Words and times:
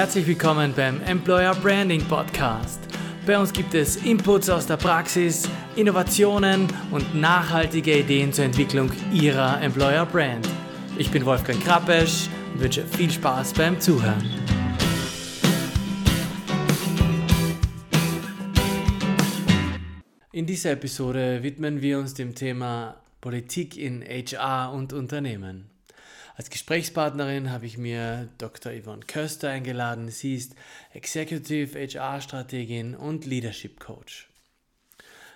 Herzlich 0.00 0.26
willkommen 0.26 0.72
beim 0.74 0.98
Employer 1.02 1.54
Branding 1.54 2.02
Podcast. 2.02 2.80
Bei 3.26 3.38
uns 3.38 3.52
gibt 3.52 3.74
es 3.74 3.96
Inputs 3.96 4.48
aus 4.48 4.66
der 4.66 4.78
Praxis, 4.78 5.46
Innovationen 5.76 6.68
und 6.90 7.14
nachhaltige 7.14 7.98
Ideen 7.98 8.32
zur 8.32 8.46
Entwicklung 8.46 8.90
Ihrer 9.12 9.60
Employer 9.60 10.06
Brand. 10.06 10.48
Ich 10.96 11.10
bin 11.10 11.26
Wolfgang 11.26 11.62
Krappesch 11.62 12.30
und 12.54 12.62
wünsche 12.62 12.86
viel 12.86 13.10
Spaß 13.10 13.52
beim 13.52 13.78
Zuhören. 13.78 14.24
In 20.32 20.46
dieser 20.46 20.70
Episode 20.70 21.42
widmen 21.42 21.82
wir 21.82 21.98
uns 21.98 22.14
dem 22.14 22.34
Thema 22.34 22.96
Politik 23.20 23.76
in 23.76 24.02
HR 24.02 24.72
und 24.72 24.94
Unternehmen. 24.94 25.69
Als 26.40 26.48
Gesprächspartnerin 26.48 27.50
habe 27.50 27.66
ich 27.66 27.76
mir 27.76 28.30
Dr. 28.38 28.72
Yvonne 28.72 29.04
Köster 29.04 29.50
eingeladen. 29.50 30.08
Sie 30.08 30.36
ist 30.36 30.54
Executive 30.94 31.78
HR-Strategin 31.78 32.94
und 32.94 33.26
Leadership 33.26 33.78
Coach. 33.78 34.30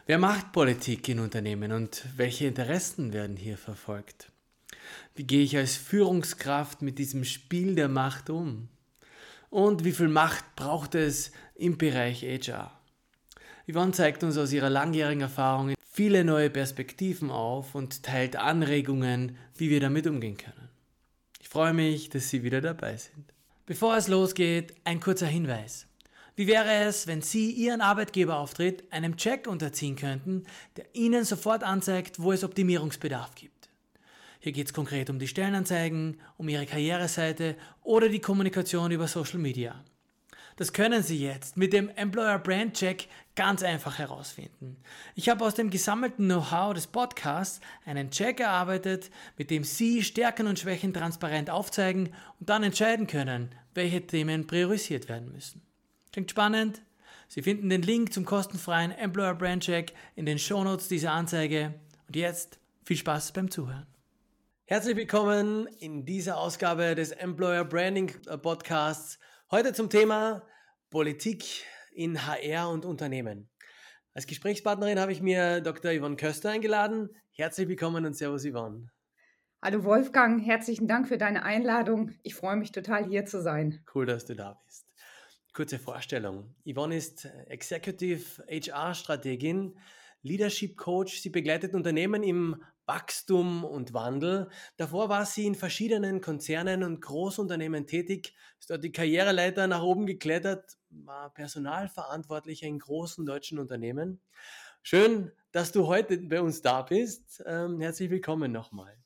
Wer 0.06 0.16
macht 0.16 0.52
Politik 0.52 1.06
in 1.10 1.20
Unternehmen 1.20 1.72
und 1.72 2.06
welche 2.16 2.46
Interessen 2.46 3.12
werden 3.12 3.36
hier 3.36 3.58
verfolgt? 3.58 4.32
Wie 5.14 5.24
gehe 5.24 5.44
ich 5.44 5.58
als 5.58 5.76
Führungskraft 5.76 6.80
mit 6.80 6.98
diesem 6.98 7.24
Spiel 7.24 7.74
der 7.74 7.88
Macht 7.88 8.30
um? 8.30 8.70
Und 9.50 9.84
wie 9.84 9.92
viel 9.92 10.08
Macht 10.08 10.56
braucht 10.56 10.94
es 10.94 11.32
im 11.54 11.76
Bereich 11.76 12.22
HR? 12.22 12.72
Yvonne 13.70 13.92
zeigt 13.92 14.24
uns 14.24 14.38
aus 14.38 14.52
ihrer 14.52 14.70
langjährigen 14.70 15.20
Erfahrung 15.20 15.74
viele 15.86 16.24
neue 16.24 16.48
Perspektiven 16.48 17.30
auf 17.30 17.74
und 17.74 18.04
teilt 18.04 18.36
Anregungen, 18.36 19.36
wie 19.54 19.68
wir 19.68 19.80
damit 19.80 20.06
umgehen 20.06 20.38
können 20.38 20.63
freue 21.54 21.72
mich, 21.72 22.08
dass 22.08 22.30
Sie 22.30 22.42
wieder 22.42 22.60
dabei 22.60 22.96
sind. 22.96 23.32
Bevor 23.64 23.96
es 23.96 24.08
losgeht, 24.08 24.74
ein 24.82 24.98
kurzer 24.98 25.28
Hinweis. 25.28 25.86
Wie 26.34 26.48
wäre 26.48 26.68
es, 26.68 27.06
wenn 27.06 27.22
Sie 27.22 27.52
Ihren 27.52 27.80
Arbeitgeberauftritt 27.80 28.92
einem 28.92 29.16
Check 29.16 29.46
unterziehen 29.46 29.94
könnten, 29.94 30.42
der 30.76 30.92
Ihnen 30.96 31.24
sofort 31.24 31.62
anzeigt, 31.62 32.20
wo 32.20 32.32
es 32.32 32.42
Optimierungsbedarf 32.42 33.36
gibt? 33.36 33.70
Hier 34.40 34.50
geht 34.50 34.66
es 34.66 34.72
konkret 34.72 35.10
um 35.10 35.20
die 35.20 35.28
Stellenanzeigen, 35.28 36.20
um 36.38 36.48
Ihre 36.48 36.66
Karriereseite 36.66 37.54
oder 37.84 38.08
die 38.08 38.18
Kommunikation 38.18 38.90
über 38.90 39.06
Social 39.06 39.38
Media. 39.38 39.84
Das 40.56 40.72
können 40.72 41.02
Sie 41.02 41.18
jetzt 41.18 41.56
mit 41.56 41.72
dem 41.72 41.88
Employer 41.96 42.38
Brand 42.38 42.74
Check 42.74 43.08
ganz 43.34 43.64
einfach 43.64 43.98
herausfinden. 43.98 44.76
Ich 45.16 45.28
habe 45.28 45.44
aus 45.44 45.54
dem 45.54 45.68
gesammelten 45.68 46.26
Know-how 46.26 46.74
des 46.74 46.86
Podcasts 46.86 47.60
einen 47.84 48.10
Check 48.10 48.38
erarbeitet, 48.38 49.10
mit 49.36 49.50
dem 49.50 49.64
Sie 49.64 50.04
Stärken 50.04 50.46
und 50.46 50.60
Schwächen 50.60 50.94
transparent 50.94 51.50
aufzeigen 51.50 52.14
und 52.38 52.48
dann 52.48 52.62
entscheiden 52.62 53.08
können, 53.08 53.52
welche 53.74 54.06
Themen 54.06 54.46
priorisiert 54.46 55.08
werden 55.08 55.32
müssen. 55.32 55.60
Klingt 56.12 56.30
spannend? 56.30 56.82
Sie 57.26 57.42
finden 57.42 57.68
den 57.68 57.82
Link 57.82 58.12
zum 58.12 58.24
kostenfreien 58.24 58.92
Employer 58.92 59.34
Brand 59.34 59.64
Check 59.64 59.92
in 60.14 60.24
den 60.24 60.38
Shownotes 60.38 60.86
dieser 60.86 61.10
Anzeige. 61.12 61.74
Und 62.06 62.14
jetzt 62.14 62.60
viel 62.84 62.96
Spaß 62.96 63.32
beim 63.32 63.50
Zuhören. 63.50 63.88
Herzlich 64.66 64.94
willkommen 64.94 65.66
in 65.80 66.04
dieser 66.04 66.38
Ausgabe 66.38 66.94
des 66.94 67.10
Employer 67.10 67.64
Branding 67.64 68.12
Podcasts. 68.40 69.18
Heute 69.50 69.74
zum 69.74 69.90
Thema 69.90 70.42
Politik 70.88 71.44
in 71.92 72.26
HR 72.26 72.70
und 72.70 72.86
Unternehmen. 72.86 73.50
Als 74.14 74.26
Gesprächspartnerin 74.26 74.98
habe 74.98 75.12
ich 75.12 75.20
mir 75.20 75.60
Dr. 75.60 75.92
Yvonne 75.92 76.16
Köster 76.16 76.48
eingeladen. 76.48 77.10
Herzlich 77.30 77.68
willkommen 77.68 78.06
und 78.06 78.14
Servus 78.14 78.46
Yvonne. 78.46 78.88
Hallo 79.62 79.84
Wolfgang, 79.84 80.42
herzlichen 80.44 80.88
Dank 80.88 81.08
für 81.08 81.18
deine 81.18 81.42
Einladung. 81.42 82.12
Ich 82.22 82.34
freue 82.34 82.56
mich 82.56 82.72
total 82.72 83.04
hier 83.04 83.26
zu 83.26 83.42
sein. 83.42 83.84
Cool, 83.94 84.06
dass 84.06 84.24
du 84.24 84.34
da 84.34 84.58
bist. 84.64 84.86
Kurze 85.52 85.78
Vorstellung. 85.78 86.54
Yvonne 86.66 86.96
ist 86.96 87.26
Executive 87.46 88.42
HR-Strategin, 88.48 89.78
Leadership 90.22 90.78
Coach. 90.78 91.20
Sie 91.20 91.30
begleitet 91.30 91.74
Unternehmen 91.74 92.22
im 92.22 92.62
Wachstum 92.86 93.64
und 93.64 93.94
Wandel. 93.94 94.48
Davor 94.76 95.08
war 95.08 95.26
sie 95.26 95.46
in 95.46 95.54
verschiedenen 95.54 96.20
Konzernen 96.20 96.82
und 96.82 97.00
Großunternehmen 97.00 97.86
tätig, 97.86 98.34
ist 98.58 98.70
dort 98.70 98.84
die 98.84 98.92
Karriereleiter 98.92 99.66
nach 99.66 99.82
oben 99.82 100.06
geklettert, 100.06 100.76
war 100.90 101.32
Personalverantwortlicher 101.32 102.66
in 102.66 102.78
großen 102.78 103.24
deutschen 103.24 103.58
Unternehmen. 103.58 104.20
Schön, 104.82 105.32
dass 105.52 105.72
du 105.72 105.86
heute 105.86 106.18
bei 106.18 106.40
uns 106.40 106.60
da 106.60 106.82
bist. 106.82 107.42
Ähm, 107.46 107.80
herzlich 107.80 108.10
willkommen 108.10 108.52
nochmal. 108.52 108.96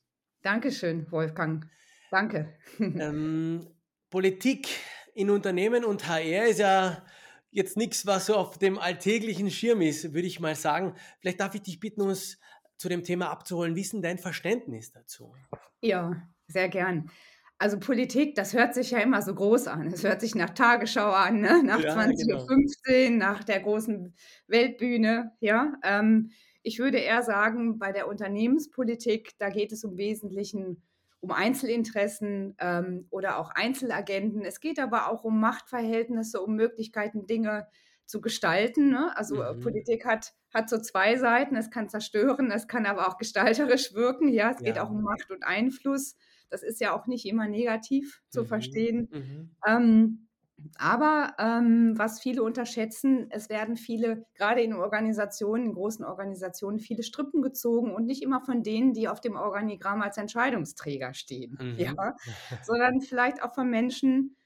Dankeschön, 0.43 1.11
Wolfgang. 1.11 1.67
Danke. 2.11 2.55
Ähm, 2.81 3.67
Politik 4.11 4.69
in 5.15 5.31
Unternehmen 5.31 5.85
und 5.85 6.09
HR 6.09 6.47
ist 6.47 6.61
ja 6.61 7.05
jetzt 7.51 7.77
nichts, 7.77 8.07
was 8.07 8.27
so 8.27 8.37
auf 8.37 8.59
dem 8.59 8.79
alltäglichen 8.79 9.51
Schirm 9.51 9.83
ist, 9.83 10.15
würde 10.15 10.27
ich 10.27 10.41
mal 10.41 10.55
sagen. 10.55 10.95
Vielleicht 11.21 11.41
darf 11.41 11.55
ich 11.55 11.63
dich 11.63 11.81
bitten, 11.81 12.03
uns 12.03 12.39
zu 12.79 12.89
dem 12.89 13.05
Thema 13.05 13.31
abzuholen. 13.31 13.77
Wie 13.77 13.83
ist 13.83 13.93
denn 13.93 14.03
dein 14.03 14.19
Verständnis 14.19 14.93
dazu? 14.93 15.35
Ja, 15.83 16.23
sehr 16.47 16.69
gern. 16.69 17.11
Also 17.59 17.81
Politik, 17.81 18.37
das 18.37 18.55
hört 18.55 18.73
sich 18.73 18.93
ja 18.93 18.99
immer 18.99 19.21
so 19.21 19.35
groß 19.35 19.67
an. 19.67 19.89
Es 19.89 20.05
hört 20.05 20.21
sich 20.21 20.37
nach 20.37 20.51
Tagesschau 20.51 21.11
an, 21.11 21.41
ne? 21.41 21.63
nach 21.65 21.81
ja, 21.81 21.97
20.15 21.97 22.69
genau. 22.87 23.17
Nach 23.19 23.43
der 23.43 23.61
großen 23.61 24.15
Weltbühne. 24.47 25.33
Ja, 25.41 25.75
ähm, 25.83 26.31
ich 26.63 26.79
würde 26.79 26.99
eher 26.99 27.23
sagen, 27.23 27.79
bei 27.79 27.91
der 27.91 28.07
Unternehmenspolitik, 28.07 29.33
da 29.39 29.49
geht 29.49 29.73
es 29.73 29.83
im 29.83 29.97
Wesentlichen 29.97 30.83
um 31.21 31.33
Einzelinteressen 31.33 32.55
ähm, 32.61 33.07
oder 33.11 33.39
auch 33.39 33.51
Einzelagenten. 33.51 34.45
Es 34.45 34.61
geht 34.61 34.79
aber 34.79 35.11
auch 35.11 35.25
um 35.25 35.41
Machtverhältnisse, 35.41 36.41
um 36.41 36.55
Möglichkeiten, 36.55 37.27
Dinge 37.27 37.67
zu 38.07 38.21
gestalten. 38.21 38.91
Ne? 38.91 39.17
Also 39.17 39.43
äh, 39.43 39.55
mhm. 39.55 39.61
Politik 39.61 40.07
hat, 40.07 40.35
hat 40.53 40.69
so 40.69 40.79
zwei 40.79 41.17
Seiten. 41.17 41.57
Es 41.57 41.71
kann 41.71 41.89
zerstören, 41.89 42.51
es 42.51 42.69
kann 42.69 42.87
aber 42.87 43.09
auch 43.09 43.19
gestalterisch 43.19 43.95
wirken. 43.95 44.29
Ja, 44.29 44.51
es 44.51 44.61
ja. 44.61 44.67
geht 44.67 44.79
auch 44.79 44.91
um 44.91 45.03
Macht 45.03 45.31
und 45.31 45.45
Einfluss. 45.45 46.17
Das 46.51 46.63
ist 46.63 46.81
ja 46.81 46.99
auch 46.99 47.07
nicht 47.07 47.27
immer 47.27 47.47
negativ 47.47 48.23
zu 48.31 48.43
mhm. 48.43 48.47
verstehen. 48.47 49.09
Mhm. 49.13 49.51
Ähm, 49.67 50.29
aber 50.77 51.35
ähm, 51.39 51.97
was 51.97 52.21
viele 52.21 52.43
unterschätzen, 52.43 53.29
es 53.31 53.49
werden 53.49 53.77
viele, 53.77 54.27
gerade 54.35 54.61
in 54.61 54.75
Organisationen, 54.75 55.67
in 55.67 55.75
großen 55.75 56.05
Organisationen, 56.05 56.81
viele 56.81 57.05
Strippen 57.05 57.43
gezogen 57.43 57.95
und 57.95 58.07
nicht 58.07 58.23
immer 58.23 58.41
von 58.41 58.65
denen, 58.65 58.93
die 58.93 59.09
auf 59.09 59.21
dem 59.21 59.37
Organigramm 59.37 60.03
als 60.03 60.17
Entscheidungsträger 60.17 61.15
stehen, 61.15 61.57
mhm. 61.61 61.79
ja? 61.79 61.95
sondern 62.65 63.01
vielleicht 63.01 63.43
auch 63.43 63.55
von 63.55 63.71
Menschen, 63.71 64.37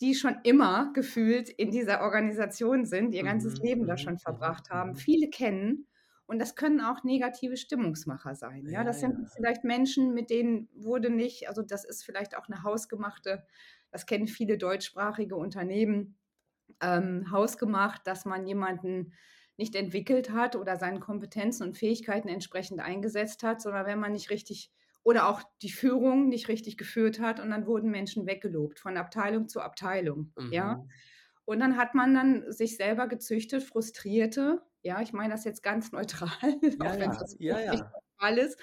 die 0.00 0.14
schon 0.14 0.36
immer 0.42 0.92
gefühlt 0.92 1.48
in 1.48 1.70
dieser 1.70 2.02
Organisation 2.02 2.84
sind, 2.84 3.14
ihr 3.14 3.22
ganzes 3.22 3.58
mhm, 3.58 3.64
Leben 3.64 3.86
da 3.86 3.94
mhm, 3.94 3.98
schon 3.98 4.12
mhm, 4.14 4.18
verbracht 4.18 4.70
haben, 4.70 4.94
viele 4.94 5.28
kennen. 5.30 5.86
Und 6.26 6.40
das 6.40 6.56
können 6.56 6.80
auch 6.80 7.04
negative 7.04 7.56
Stimmungsmacher 7.56 8.34
sein. 8.34 8.66
Ja, 8.68 8.82
das 8.82 9.00
sind 9.00 9.30
vielleicht 9.36 9.62
Menschen, 9.62 10.12
mit 10.12 10.28
denen 10.28 10.68
wurde 10.74 11.08
nicht, 11.08 11.48
also 11.48 11.62
das 11.62 11.84
ist 11.84 12.04
vielleicht 12.04 12.36
auch 12.36 12.48
eine 12.48 12.64
hausgemachte, 12.64 13.44
das 13.92 14.06
kennen 14.06 14.26
viele 14.26 14.58
deutschsprachige 14.58 15.36
Unternehmen, 15.36 16.18
ähm, 16.80 17.30
hausgemacht, 17.30 18.06
dass 18.06 18.24
man 18.24 18.44
jemanden 18.46 19.12
nicht 19.56 19.74
entwickelt 19.74 20.30
hat 20.30 20.56
oder 20.56 20.76
seine 20.76 21.00
Kompetenzen 21.00 21.62
und 21.62 21.78
Fähigkeiten 21.78 22.28
entsprechend 22.28 22.80
eingesetzt 22.80 23.42
hat, 23.42 23.62
sondern 23.62 23.86
wenn 23.86 24.00
man 24.00 24.12
nicht 24.12 24.30
richtig 24.30 24.70
oder 25.06 25.28
auch 25.28 25.40
die 25.62 25.70
Führung 25.70 26.28
nicht 26.28 26.48
richtig 26.48 26.76
geführt 26.76 27.20
hat 27.20 27.38
und 27.38 27.50
dann 27.50 27.68
wurden 27.68 27.92
Menschen 27.92 28.26
weggelobt 28.26 28.80
von 28.80 28.96
Abteilung 28.96 29.48
zu 29.48 29.60
Abteilung, 29.60 30.32
mhm. 30.36 30.52
ja. 30.52 30.84
Und 31.44 31.60
dann 31.60 31.76
hat 31.76 31.94
man 31.94 32.12
dann 32.12 32.50
sich 32.50 32.76
selber 32.76 33.06
gezüchtet, 33.06 33.62
frustrierte, 33.62 34.62
ja, 34.82 35.00
ich 35.00 35.12
meine 35.12 35.32
das 35.32 35.44
jetzt 35.44 35.62
ganz 35.62 35.92
neutral, 35.92 36.28
ja, 36.42 36.90
auch 36.90 36.94
wenn 36.94 37.12
ja. 37.12 37.16
das 37.20 37.36
ja, 37.38 37.60
ja. 37.60 37.72
ist, 38.34 38.58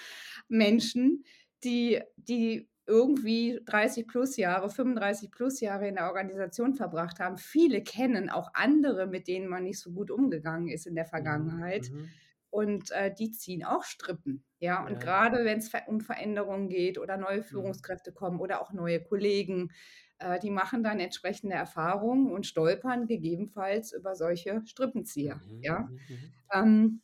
Menschen, 0.50 1.24
die, 1.64 2.02
die 2.18 2.70
irgendwie 2.86 3.62
30 3.64 4.06
plus 4.06 4.36
Jahre, 4.36 4.70
35 4.70 5.32
plus 5.32 5.62
Jahre 5.62 5.88
in 5.88 5.96
der 5.96 6.08
Organisation 6.08 6.74
verbracht 6.74 7.22
haben. 7.22 7.38
Viele 7.38 7.82
kennen 7.84 8.30
auch 8.30 8.50
andere, 8.54 9.08
mit 9.08 9.30
denen 9.30 9.48
man 9.48 9.64
nicht 9.64 9.80
so 9.80 9.94
gut 9.94 10.12
umgegangen 10.12 10.68
ist 10.68 10.88
in 10.88 10.96
der 10.96 11.06
mhm, 11.06 11.10
Vergangenheit. 11.10 11.90
Mhm 11.90 12.10
und 12.54 12.92
äh, 12.92 13.12
die 13.12 13.32
ziehen 13.32 13.64
auch 13.64 13.84
Strippen. 13.84 14.44
Ja, 14.64 14.82
und 14.86 14.94
ja. 14.94 15.00
gerade 15.00 15.44
wenn 15.44 15.58
es 15.58 15.70
um 15.88 16.00
Veränderungen 16.00 16.70
geht 16.70 16.98
oder 16.98 17.18
neue 17.18 17.40
mhm. 17.40 17.44
Führungskräfte 17.44 18.12
mhm. 18.12 18.16
kommen 18.16 18.40
oder 18.40 18.62
auch 18.62 18.72
neue 18.72 19.04
Kollegen, 19.04 19.74
äh, 20.20 20.40
die 20.40 20.52
machen 20.52 20.84
dann 20.84 21.02
entsprechende 21.02 21.54
Erfahrungen 21.54 22.32
und 22.32 22.46
stolpern 22.46 23.06
gegebenenfalls 23.06 23.92
über 23.92 24.16
solche 24.16 24.62
Strippenzieher. 24.66 25.36
Mhm. 25.36 25.62
Ja. 25.62 25.80
Mhm. 25.80 26.00
mhm. 26.08 26.34
Ähm, 26.54 27.02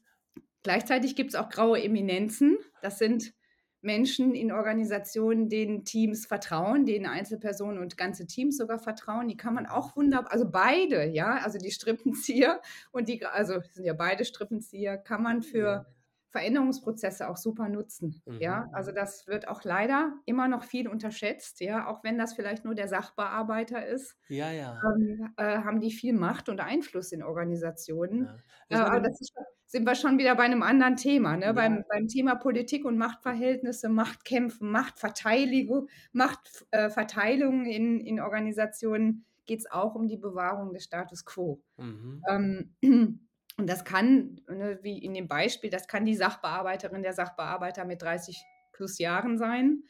gleichzeitig 0.63 1.17
gibt 1.17 1.31
es 1.31 1.35
auch 1.35 1.49
graue 1.49 1.83
Eminenzen. 1.83 2.57
Das 2.81 2.97
sind 2.97 3.33
Menschen 3.81 4.35
in 4.35 4.53
Organisationen, 4.53 5.49
denen 5.49 5.83
Teams 5.83 6.27
vertrauen, 6.27 6.85
denen 6.85 7.07
Einzelpersonen 7.07 7.79
und 7.79 7.97
ganze 7.97 8.25
Teams 8.25 8.55
sogar 8.55 8.79
vertrauen, 8.79 9.27
die 9.27 9.37
kann 9.37 9.53
man 9.53 9.65
auch 9.65 9.97
wunderbar, 9.97 10.31
also 10.31 10.49
beide, 10.49 11.07
ja, 11.07 11.39
also 11.39 11.57
die 11.57 11.71
Strippenzieher 11.71 12.61
und 12.91 13.09
die, 13.09 13.25
also 13.25 13.59
sind 13.71 13.83
ja 13.83 13.93
beide 13.93 14.23
Strippenzieher, 14.23 14.97
kann 14.97 15.23
man 15.23 15.41
für 15.41 15.85
Veränderungsprozesse 16.31 17.29
auch 17.29 17.37
super 17.37 17.69
nutzen. 17.69 18.21
Mhm. 18.25 18.39
Ja, 18.39 18.69
also 18.71 18.91
das 18.91 19.27
wird 19.27 19.47
auch 19.47 19.63
leider 19.63 20.13
immer 20.25 20.47
noch 20.47 20.63
viel 20.63 20.87
unterschätzt. 20.87 21.59
Ja, 21.59 21.87
auch 21.87 22.03
wenn 22.03 22.17
das 22.17 22.33
vielleicht 22.33 22.65
nur 22.65 22.75
der 22.75 22.87
Sachbearbeiter 22.87 23.85
ist. 23.85 24.15
Ja, 24.27 24.51
ja. 24.51 24.79
Ähm, 24.83 25.33
äh, 25.37 25.57
haben 25.59 25.79
die 25.79 25.91
viel 25.91 26.13
Macht 26.13 26.49
und 26.49 26.59
Einfluss 26.59 27.11
in 27.11 27.23
Organisationen. 27.23 28.29
Ja. 28.69 28.77
Äh, 28.77 28.81
aber 28.81 28.99
das 28.99 29.19
ist, 29.19 29.33
sind 29.65 29.85
wir 29.85 29.95
schon 29.95 30.17
wieder 30.17 30.35
bei 30.35 30.43
einem 30.43 30.63
anderen 30.63 30.95
Thema. 30.95 31.35
Ne? 31.35 31.45
Ja. 31.45 31.53
Beim, 31.53 31.83
beim 31.89 32.07
Thema 32.07 32.35
Politik 32.35 32.85
und 32.85 32.97
Machtverhältnisse, 32.97 33.89
Machtkämpfen, 33.89 34.69
Machtverteidigung, 34.71 35.87
Machtverteilung 36.11 37.65
äh, 37.65 37.75
in, 37.75 37.99
in 37.99 38.19
Organisationen 38.19 39.25
geht 39.45 39.59
es 39.59 39.71
auch 39.71 39.95
um 39.95 40.07
die 40.07 40.17
Bewahrung 40.17 40.73
des 40.73 40.83
Status 40.83 41.25
quo. 41.25 41.59
Mhm. 41.77 42.23
Ähm, 42.29 43.19
und 43.59 43.67
das 43.67 43.83
kann, 43.83 44.39
ne, 44.47 44.79
wie 44.81 44.97
in 44.97 45.13
dem 45.13 45.27
Beispiel, 45.27 45.69
das 45.69 45.87
kann 45.87 46.05
die 46.05 46.15
Sachbearbeiterin, 46.15 47.03
der 47.03 47.13
Sachbearbeiter 47.13 47.83
mit 47.83 48.01
30 48.01 48.41
plus 48.71 48.97
Jahren 48.99 49.37
sein, 49.37 49.83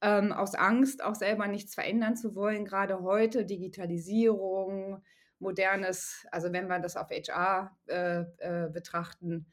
ähm, 0.00 0.32
aus 0.32 0.54
Angst 0.54 1.02
auch 1.02 1.16
selber 1.16 1.48
nichts 1.48 1.74
verändern 1.74 2.16
zu 2.16 2.36
wollen, 2.36 2.64
gerade 2.64 3.00
heute 3.00 3.44
Digitalisierung, 3.44 5.02
modernes, 5.40 6.24
also 6.30 6.52
wenn 6.52 6.68
wir 6.68 6.78
das 6.78 6.96
auf 6.96 7.10
HR 7.10 7.76
äh, 7.88 8.20
äh, 8.38 8.70
betrachten, 8.70 9.46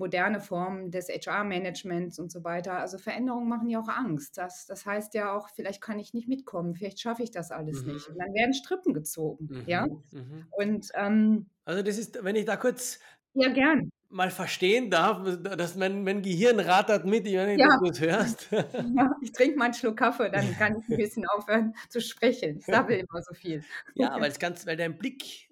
moderne 0.00 0.40
Formen 0.40 0.90
des 0.90 1.08
HR-Managements 1.08 2.18
und 2.18 2.32
so 2.32 2.42
weiter. 2.42 2.78
Also 2.78 2.96
Veränderungen 2.96 3.48
machen 3.48 3.68
ja 3.68 3.80
auch 3.80 3.88
Angst. 3.88 4.38
Das, 4.38 4.66
das 4.66 4.86
heißt 4.86 5.12
ja 5.12 5.36
auch, 5.36 5.50
vielleicht 5.50 5.82
kann 5.82 5.98
ich 5.98 6.14
nicht 6.14 6.26
mitkommen, 6.26 6.74
vielleicht 6.74 7.00
schaffe 7.00 7.22
ich 7.22 7.30
das 7.30 7.50
alles 7.50 7.84
mhm. 7.84 7.92
nicht. 7.92 8.08
Und 8.08 8.18
dann 8.18 8.32
werden 8.32 8.54
Strippen 8.54 8.94
gezogen. 8.94 9.48
Mhm. 9.50 9.64
Ja. 9.66 9.86
Mhm. 9.86 10.46
Und 10.50 10.88
ähm, 10.94 11.50
also 11.66 11.82
das 11.82 11.98
ist, 11.98 12.24
wenn 12.24 12.34
ich 12.34 12.46
da 12.46 12.56
kurz 12.56 12.98
ja, 13.34 13.48
gern. 13.52 13.90
Mal 14.08 14.30
verstehen 14.30 14.90
darf, 14.90 15.22
dass 15.40 15.76
mein, 15.76 16.02
mein 16.02 16.20
Gehirn 16.20 16.58
rattert 16.58 17.04
mit, 17.04 17.26
wenn 17.26 17.58
ja. 17.58 17.78
du 17.78 17.88
das 17.88 18.00
hörst. 18.00 18.48
Ja, 18.96 19.14
ich 19.22 19.30
trinke 19.32 19.56
mal 19.56 19.66
einen 19.66 19.74
Schluck 19.74 19.98
Kaffee, 19.98 20.30
dann 20.30 20.52
kann 20.56 20.76
ich 20.78 20.88
ein 20.88 20.96
bisschen 20.96 21.24
aufhören 21.28 21.74
zu 21.88 22.00
sprechen. 22.00 22.58
Ich 22.58 22.66
sabbel 22.66 22.98
immer 22.98 23.22
so 23.22 23.34
viel. 23.34 23.62
Ja, 23.94 24.20
weil, 24.20 24.30
es 24.30 24.38
ganz, 24.38 24.66
weil 24.66 24.76
dein 24.76 24.98
Blick 24.98 25.48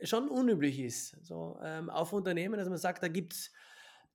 schon 0.00 0.28
unüblich 0.28 0.78
ist. 0.78 1.16
So, 1.24 1.58
ähm, 1.62 1.90
auf 1.90 2.12
Unternehmen, 2.12 2.56
dass 2.56 2.68
man 2.68 2.78
sagt, 2.78 3.02
da 3.02 3.08
gibt 3.08 3.32
es 3.32 3.52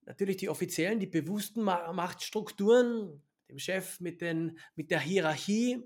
natürlich 0.06 0.38
die 0.38 0.50
offiziellen, 0.50 1.00
die 1.00 1.08
bewussten 1.08 1.64
Machtstrukturen, 1.64 3.22
dem 3.50 3.60
Chef 3.60 4.00
mit, 4.00 4.22
den, 4.22 4.58
mit 4.76 4.92
der 4.92 5.00
Hierarchie, 5.00 5.84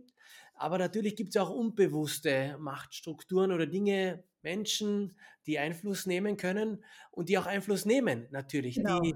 aber 0.61 0.77
natürlich 0.77 1.15
gibt 1.15 1.29
es 1.29 1.41
auch 1.41 1.49
unbewusste 1.49 2.55
Machtstrukturen 2.59 3.51
oder 3.51 3.65
Dinge, 3.65 4.23
Menschen, 4.43 5.17
die 5.45 5.59
Einfluss 5.59 6.05
nehmen 6.05 6.37
können 6.37 6.83
und 7.11 7.29
die 7.29 7.37
auch 7.37 7.45
Einfluss 7.45 7.85
nehmen, 7.85 8.27
natürlich, 8.31 8.75
genau. 8.75 8.99
die 9.01 9.15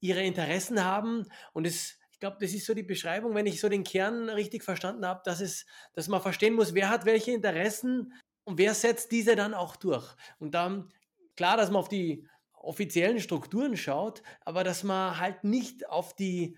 ihre 0.00 0.22
Interessen 0.22 0.84
haben. 0.84 1.26
Und 1.52 1.66
es, 1.66 1.98
ich 2.10 2.20
glaube, 2.20 2.36
das 2.40 2.52
ist 2.52 2.66
so 2.66 2.74
die 2.74 2.82
Beschreibung, 2.82 3.34
wenn 3.34 3.46
ich 3.46 3.60
so 3.60 3.68
den 3.68 3.84
Kern 3.84 4.28
richtig 4.28 4.62
verstanden 4.62 5.06
habe, 5.06 5.22
dass, 5.24 5.40
es, 5.40 5.66
dass 5.94 6.08
man 6.08 6.20
verstehen 6.20 6.54
muss, 6.54 6.74
wer 6.74 6.90
hat 6.90 7.04
welche 7.04 7.32
Interessen 7.32 8.12
und 8.44 8.58
wer 8.58 8.74
setzt 8.74 9.12
diese 9.12 9.36
dann 9.36 9.54
auch 9.54 9.76
durch. 9.76 10.14
Und 10.38 10.54
dann, 10.54 10.92
klar, 11.36 11.56
dass 11.56 11.70
man 11.70 11.80
auf 11.80 11.88
die 11.88 12.26
offiziellen 12.52 13.20
Strukturen 13.20 13.76
schaut, 13.76 14.22
aber 14.40 14.64
dass 14.64 14.82
man 14.82 15.18
halt 15.18 15.44
nicht 15.44 15.88
auf 15.88 16.14
die 16.14 16.56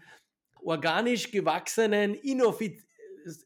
organisch 0.60 1.30
gewachsenen, 1.30 2.14
inoffiziellen, 2.14 2.87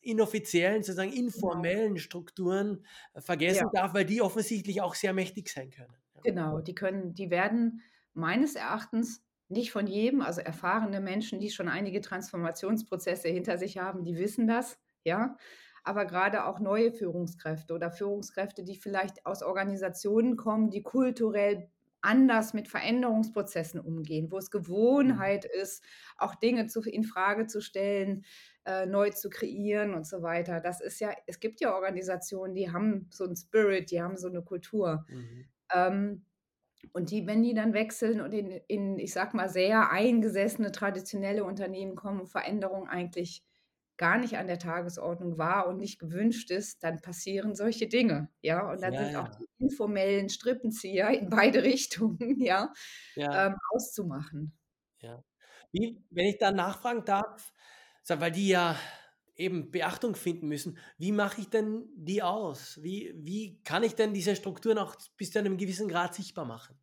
inoffiziellen, 0.02 0.82
sozusagen 0.82 1.10
genau. 1.10 1.26
informellen 1.26 1.98
Strukturen 1.98 2.84
äh, 3.14 3.20
vergessen 3.20 3.68
ja. 3.72 3.82
darf, 3.82 3.94
weil 3.94 4.04
die 4.04 4.22
offensichtlich 4.22 4.80
auch 4.80 4.94
sehr 4.94 5.12
mächtig 5.12 5.48
sein 5.48 5.70
können. 5.70 5.94
Genau, 6.24 6.60
die 6.60 6.74
können, 6.74 7.14
die 7.14 7.30
werden 7.30 7.82
meines 8.14 8.54
Erachtens 8.54 9.22
nicht 9.48 9.72
von 9.72 9.86
jedem, 9.86 10.22
also 10.22 10.40
erfahrene 10.40 11.00
Menschen, 11.00 11.40
die 11.40 11.50
schon 11.50 11.68
einige 11.68 12.00
Transformationsprozesse 12.00 13.28
hinter 13.28 13.58
sich 13.58 13.78
haben, 13.78 14.04
die 14.04 14.16
wissen 14.16 14.46
das, 14.46 14.78
ja. 15.04 15.36
Aber 15.84 16.04
gerade 16.04 16.46
auch 16.46 16.60
neue 16.60 16.92
Führungskräfte 16.92 17.74
oder 17.74 17.90
Führungskräfte, 17.90 18.62
die 18.62 18.76
vielleicht 18.76 19.26
aus 19.26 19.42
Organisationen 19.42 20.36
kommen, 20.36 20.70
die 20.70 20.82
kulturell 20.82 21.68
anders 22.02 22.52
mit 22.52 22.68
Veränderungsprozessen 22.68 23.80
umgehen, 23.80 24.30
wo 24.30 24.38
es 24.38 24.52
mhm. 24.52 24.58
Gewohnheit 24.58 25.44
ist, 25.44 25.82
auch 26.16 26.34
Dinge 26.34 26.66
zu, 26.66 26.82
in 26.82 27.04
Frage 27.04 27.46
zu 27.46 27.60
stellen, 27.60 28.24
äh, 28.64 28.86
neu 28.86 29.10
zu 29.10 29.28
kreieren 29.28 29.94
und 29.94 30.06
so 30.06 30.22
weiter. 30.22 30.60
Das 30.60 30.80
ist 30.80 31.00
ja, 31.00 31.12
es 31.26 31.40
gibt 31.40 31.60
ja 31.60 31.74
Organisationen, 31.74 32.54
die 32.54 32.70
haben 32.70 33.08
so 33.10 33.24
einen 33.24 33.36
Spirit, 33.36 33.90
die 33.90 34.02
haben 34.02 34.16
so 34.16 34.28
eine 34.28 34.42
Kultur. 34.42 35.04
Mhm. 35.08 35.46
Ähm, 35.74 36.24
und 36.92 37.10
die, 37.10 37.26
wenn 37.26 37.42
die 37.42 37.54
dann 37.54 37.74
wechseln 37.74 38.20
und 38.20 38.32
in, 38.32 38.50
in, 38.66 38.98
ich 38.98 39.12
sag 39.12 39.34
mal, 39.34 39.48
sehr 39.48 39.90
eingesessene, 39.90 40.72
traditionelle 40.72 41.44
Unternehmen 41.44 41.94
kommen, 41.94 42.26
Veränderung 42.26 42.88
eigentlich 42.88 43.44
gar 43.96 44.18
nicht 44.18 44.36
an 44.36 44.48
der 44.48 44.58
Tagesordnung 44.58 45.38
war 45.38 45.68
und 45.68 45.78
nicht 45.78 46.00
gewünscht 46.00 46.50
ist, 46.50 46.82
dann 46.82 47.00
passieren 47.00 47.54
solche 47.54 47.86
Dinge. 47.86 48.28
Ja, 48.40 48.70
und 48.70 48.82
dann 48.82 48.92
ja, 48.94 49.04
sind 49.04 49.12
ja. 49.12 49.22
auch 49.22 49.28
die 49.28 49.46
informellen 49.58 50.28
Strippenzieher 50.28 51.10
in 51.10 51.28
beide 51.28 51.62
Richtungen, 51.62 52.40
ja, 52.40 52.72
ja. 53.14 53.46
Ähm, 53.46 53.54
auszumachen. 53.70 54.58
Ja. 55.00 55.22
Wie, 55.70 56.02
wenn 56.10 56.26
ich 56.26 56.38
da 56.38 56.50
nachfragen 56.50 57.04
darf, 57.04 57.52
weil 58.08 58.32
die 58.32 58.48
ja 58.48 58.76
eben 59.36 59.70
Beachtung 59.70 60.14
finden 60.14 60.48
müssen. 60.48 60.78
Wie 60.98 61.12
mache 61.12 61.40
ich 61.40 61.48
denn 61.48 61.88
die 61.94 62.22
aus? 62.22 62.82
Wie, 62.82 63.12
wie 63.16 63.60
kann 63.64 63.82
ich 63.82 63.94
denn 63.94 64.14
diese 64.14 64.36
Strukturen 64.36 64.78
auch 64.78 64.94
bis 65.16 65.30
zu 65.30 65.38
einem 65.38 65.56
gewissen 65.56 65.88
Grad 65.88 66.14
sichtbar 66.14 66.44
machen? 66.44 66.78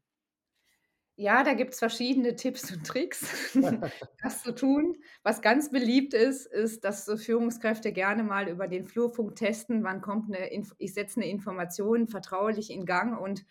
Ja, 1.16 1.44
da 1.44 1.54
gibt 1.54 1.74
es 1.74 1.80
verschiedene 1.80 2.38
Tipps 2.38 2.72
und 2.72 2.88
Tricks, 2.88 3.52
das 4.24 4.42
zu 4.42 4.56
tun. 4.56 4.96
Was 5.22 5.42
ganz 5.42 5.70
beliebt 5.70 6.14
ist, 6.14 6.46
ist, 6.46 6.86
dass 6.86 7.04
so 7.04 7.18
Führungskräfte 7.18 7.92
gerne 7.92 8.24
mal 8.24 8.48
über 8.48 8.70
den 8.70 8.86
Flurfunk 8.86 9.36
testen, 9.36 9.84
wann 9.84 10.00
kommt 10.00 10.34
eine, 10.34 10.48
Inf 10.48 10.74
ich 10.78 10.94
setze 10.94 11.20
eine 11.20 11.30
Information 11.30 12.08
vertraulich 12.08 12.70
in 12.72 12.86
Gang 12.86 13.20
und 13.20 13.46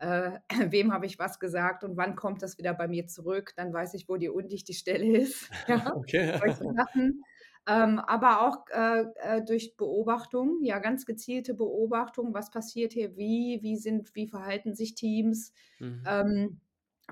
äh, 0.00 0.40
wem 0.70 0.92
habe 0.92 1.06
ich 1.06 1.18
was 1.18 1.38
gesagt 1.38 1.84
und 1.84 1.96
wann 1.96 2.16
kommt 2.16 2.42
das 2.42 2.58
wieder 2.58 2.74
bei 2.74 2.88
mir 2.88 3.06
zurück, 3.06 3.52
dann 3.56 3.72
weiß 3.72 3.94
ich, 3.94 4.08
wo 4.08 4.16
die 4.16 4.28
undichte 4.28 4.72
Stelle 4.72 5.18
ist. 5.18 5.50
Ja, 5.68 5.92
okay. 5.94 6.38
Solche 6.38 6.74
Sachen. 6.74 7.24
Ähm, 7.68 7.98
aber 7.98 8.48
auch 8.48 8.64
äh, 8.72 9.04
äh, 9.16 9.44
durch 9.44 9.76
Beobachtung, 9.76 10.60
ja, 10.62 10.78
ganz 10.78 11.04
gezielte 11.04 11.54
Beobachtung, 11.54 12.32
was 12.32 12.50
passiert 12.50 12.94
hier, 12.94 13.16
wie, 13.16 13.58
wie 13.62 13.76
sind, 13.76 14.14
wie 14.14 14.26
verhalten 14.26 14.74
sich 14.74 14.94
Teams, 14.94 15.52
mhm. 15.78 16.02
ähm, 16.06 16.60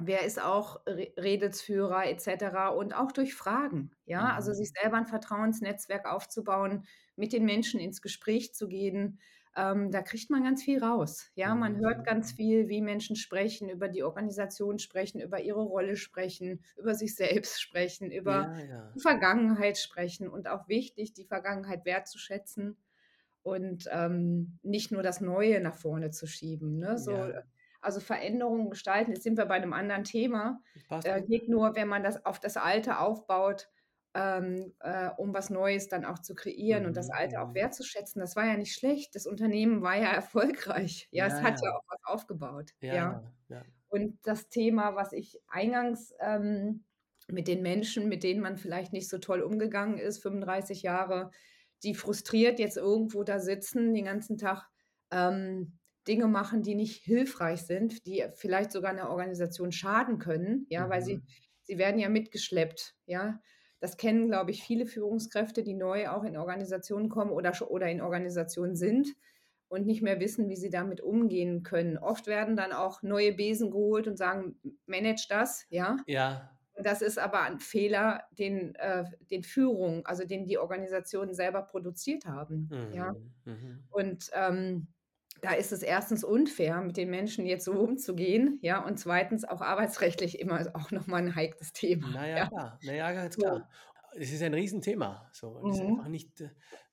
wer 0.01 0.25
ist 0.25 0.43
auch 0.43 0.81
Re 0.87 1.13
Redelsführer 1.19 2.07
etc. 2.07 2.75
und 2.77 2.95
auch 2.95 3.13
durch 3.13 3.35
Fragen, 3.35 3.91
ja, 4.07 4.23
mhm. 4.23 4.31
also 4.31 4.53
sich 4.55 4.71
selber 4.71 4.97
ein 4.97 5.07
Vertrauensnetzwerk 5.07 6.07
aufzubauen, 6.07 6.87
mit 7.15 7.35
den 7.35 7.45
Menschen 7.45 7.79
ins 7.79 8.01
Gespräch 8.01 8.55
zu 8.55 8.69
gehen, 8.69 9.21
ähm, 9.57 9.91
da 9.91 10.03
kriegt 10.03 10.31
man 10.31 10.45
ganz 10.45 10.63
viel 10.63 10.83
raus. 10.83 11.31
Ja, 11.35 11.55
man 11.55 11.75
mhm. 11.75 11.81
hört 11.81 12.05
ganz 12.07 12.33
viel, 12.33 12.69
wie 12.69 12.81
Menschen 12.81 13.17
sprechen, 13.17 13.69
über 13.69 13.89
die 13.89 14.03
Organisation 14.03 14.79
sprechen, 14.79 15.21
über 15.21 15.41
ihre 15.41 15.63
Rolle 15.63 15.97
sprechen, 15.97 16.61
über 16.77 16.95
sich 16.95 17.15
selbst 17.15 17.61
sprechen, 17.61 18.11
über 18.11 18.55
ja, 18.59 18.65
ja. 18.65 18.93
die 18.95 19.01
Vergangenheit 19.01 19.79
sprechen 19.79 20.29
und 20.29 20.49
auch 20.49 20.69
wichtig, 20.69 21.13
die 21.13 21.25
Vergangenheit 21.25 21.85
wertzuschätzen 21.85 22.77
und 23.43 23.89
ähm, 23.91 24.59
nicht 24.63 24.93
nur 24.93 25.03
das 25.03 25.21
Neue 25.21 25.61
nach 25.61 25.75
vorne 25.75 26.11
zu 26.11 26.27
schieben. 26.27 26.79
Ne? 26.79 26.99
So, 26.99 27.13
ja. 27.13 27.43
Also 27.81 28.01
Veränderungen 28.01 28.71
gestalten, 28.71 29.13
jetzt 29.13 29.23
sind 29.23 29.39
wir 29.39 29.47
bei 29.47 29.55
einem 29.55 29.73
anderen 29.73 30.03
Thema. 30.03 30.61
Äh, 31.05 31.23
geht 31.23 31.49
nur, 31.49 31.77
wenn 31.77 31.87
man 31.87 32.03
das 32.03 32.25
auf 32.27 32.41
das 32.41 32.57
Alte 32.57 32.99
aufbaut 32.99 33.69
ähm, 34.19 34.75
äh, 34.81 35.11
um 35.17 35.33
was 35.33 35.49
Neues 35.49 35.89
dann 35.89 36.05
auch 36.05 36.19
zu 36.19 36.35
kreieren 36.35 36.83
mhm. 36.83 36.89
und 36.89 36.97
das 36.97 37.09
Alte 37.09 37.41
auch 37.41 37.51
mhm. 37.51 37.55
wertzuschätzen. 37.55 38.21
Das 38.21 38.35
war 38.35 38.47
ja 38.47 38.57
nicht 38.57 38.75
schlecht. 38.75 39.15
Das 39.15 39.27
Unternehmen 39.27 39.81
war 39.81 39.97
ja 39.97 40.11
erfolgreich. 40.13 41.09
Ja, 41.13 41.29
ja 41.29 41.35
es 41.35 41.43
hat 41.43 41.61
ja. 41.61 41.69
ja 41.69 41.77
auch 41.77 41.85
was 41.89 42.05
aufgebaut. 42.05 42.73
Ja, 42.81 42.95
ja. 42.95 43.33
ja, 43.49 43.63
Und 43.89 44.19
das 44.25 44.49
Thema, 44.49 44.97
was 44.97 45.13
ich 45.13 45.39
eingangs 45.47 46.13
ähm, 46.19 46.85
mit 47.29 47.47
den 47.47 47.63
Menschen, 47.63 48.09
mit 48.09 48.25
denen 48.25 48.41
man 48.41 48.57
vielleicht 48.57 48.93
nicht 48.93 49.09
so 49.09 49.19
toll 49.19 49.41
umgegangen 49.41 49.99
ist, 49.99 50.21
35 50.23 50.83
Jahre, 50.83 51.31
die 51.85 51.95
frustriert 51.95 52.59
jetzt 52.59 52.77
irgendwo 52.77 53.23
da 53.23 53.39
sitzen, 53.39 53.95
den 53.95 54.07
ganzen 54.07 54.37
Tag 54.37 54.67
ähm, 55.13 55.79
Dinge 56.09 56.27
machen, 56.27 56.63
die 56.63 56.75
nicht 56.75 57.05
hilfreich 57.05 57.63
sind, 57.63 58.05
die 58.05 58.25
vielleicht 58.35 58.73
sogar 58.73 58.91
einer 58.91 59.11
Organisation 59.11 59.71
schaden 59.71 60.19
können, 60.19 60.67
ja, 60.71 60.87
mhm. 60.87 60.91
weil 60.91 61.03
sie, 61.03 61.17
mhm. 61.19 61.23
sie 61.63 61.79
werden 61.79 62.01
ja 62.01 62.09
mitgeschleppt, 62.09 62.97
ja. 63.07 63.41
Das 63.81 63.97
kennen, 63.97 64.29
glaube 64.29 64.51
ich, 64.51 64.63
viele 64.63 64.87
Führungskräfte, 64.87 65.63
die 65.63 65.75
neu 65.75 66.09
auch 66.09 66.25
in 66.25 66.37
Organisationen 66.37 67.09
kommen 67.09 67.31
oder, 67.31 67.53
oder 67.71 67.89
in 67.89 68.01
Organisationen 68.01 68.75
sind 68.75 69.15
und 69.69 69.87
nicht 69.87 70.03
mehr 70.03 70.21
wissen, 70.21 70.49
wie 70.49 70.57
sie 70.57 70.71
damit 70.71 71.01
umgehen 71.01 71.63
können. 71.63 71.99
Oft 71.99 72.27
werden 72.27 72.57
dann 72.57 72.73
auch 72.73 73.03
neue 73.03 73.33
Besen 73.33 73.71
geholt 73.71 74.09
und 74.09 74.17
sagen, 74.17 74.57
manage 74.87 75.27
das, 75.29 75.67
ja. 75.69 75.99
Ja. 76.07 76.51
Das 76.81 77.03
ist 77.03 77.19
aber 77.19 77.43
ein 77.43 77.59
Fehler, 77.59 78.25
den, 78.31 78.75
äh, 78.77 79.05
den 79.31 79.43
Führung, 79.43 80.07
also 80.07 80.25
den 80.25 80.47
die 80.47 80.59
Organisationen 80.59 81.35
selber 81.35 81.63
produziert 81.63 82.25
haben. 82.25 82.69
Mhm. 82.71 82.93
Ja. 82.95 83.17
Mhm. 83.45 83.85
Und 83.91 84.31
ähm, 84.33 84.87
da 85.43 85.53
ist 85.53 85.73
es 85.73 85.83
erstens 85.83 86.25
unfair, 86.25 86.81
mit 86.81 86.97
den 86.97 87.11
Menschen 87.11 87.47
jetzt 87.47 87.65
so 87.65 87.73
umzugehen, 87.73 88.59
ja, 88.63 88.85
und 88.85 88.99
zweitens 88.99 89.45
auch 89.45 89.61
arbeitsrechtlich 89.61 90.39
immer 90.41 90.67
auch 90.75 90.91
nochmal 90.91 91.23
ein 91.23 91.35
heikles 91.35 91.73
Thema. 91.73 92.11
Naja, 92.11 92.37
ja. 92.37 92.47
klar, 92.49 92.79
naja, 92.83 93.13
ganz 93.13 93.37
klar. 93.37 93.69
Es 94.17 94.33
ist 94.33 94.43
ein 94.43 94.55
Riesenthema. 94.55 95.29
So. 95.33 95.61
Mhm. 95.63 95.91
einfach 95.91 96.09
nicht, 96.09 96.41
äh, 96.41 96.51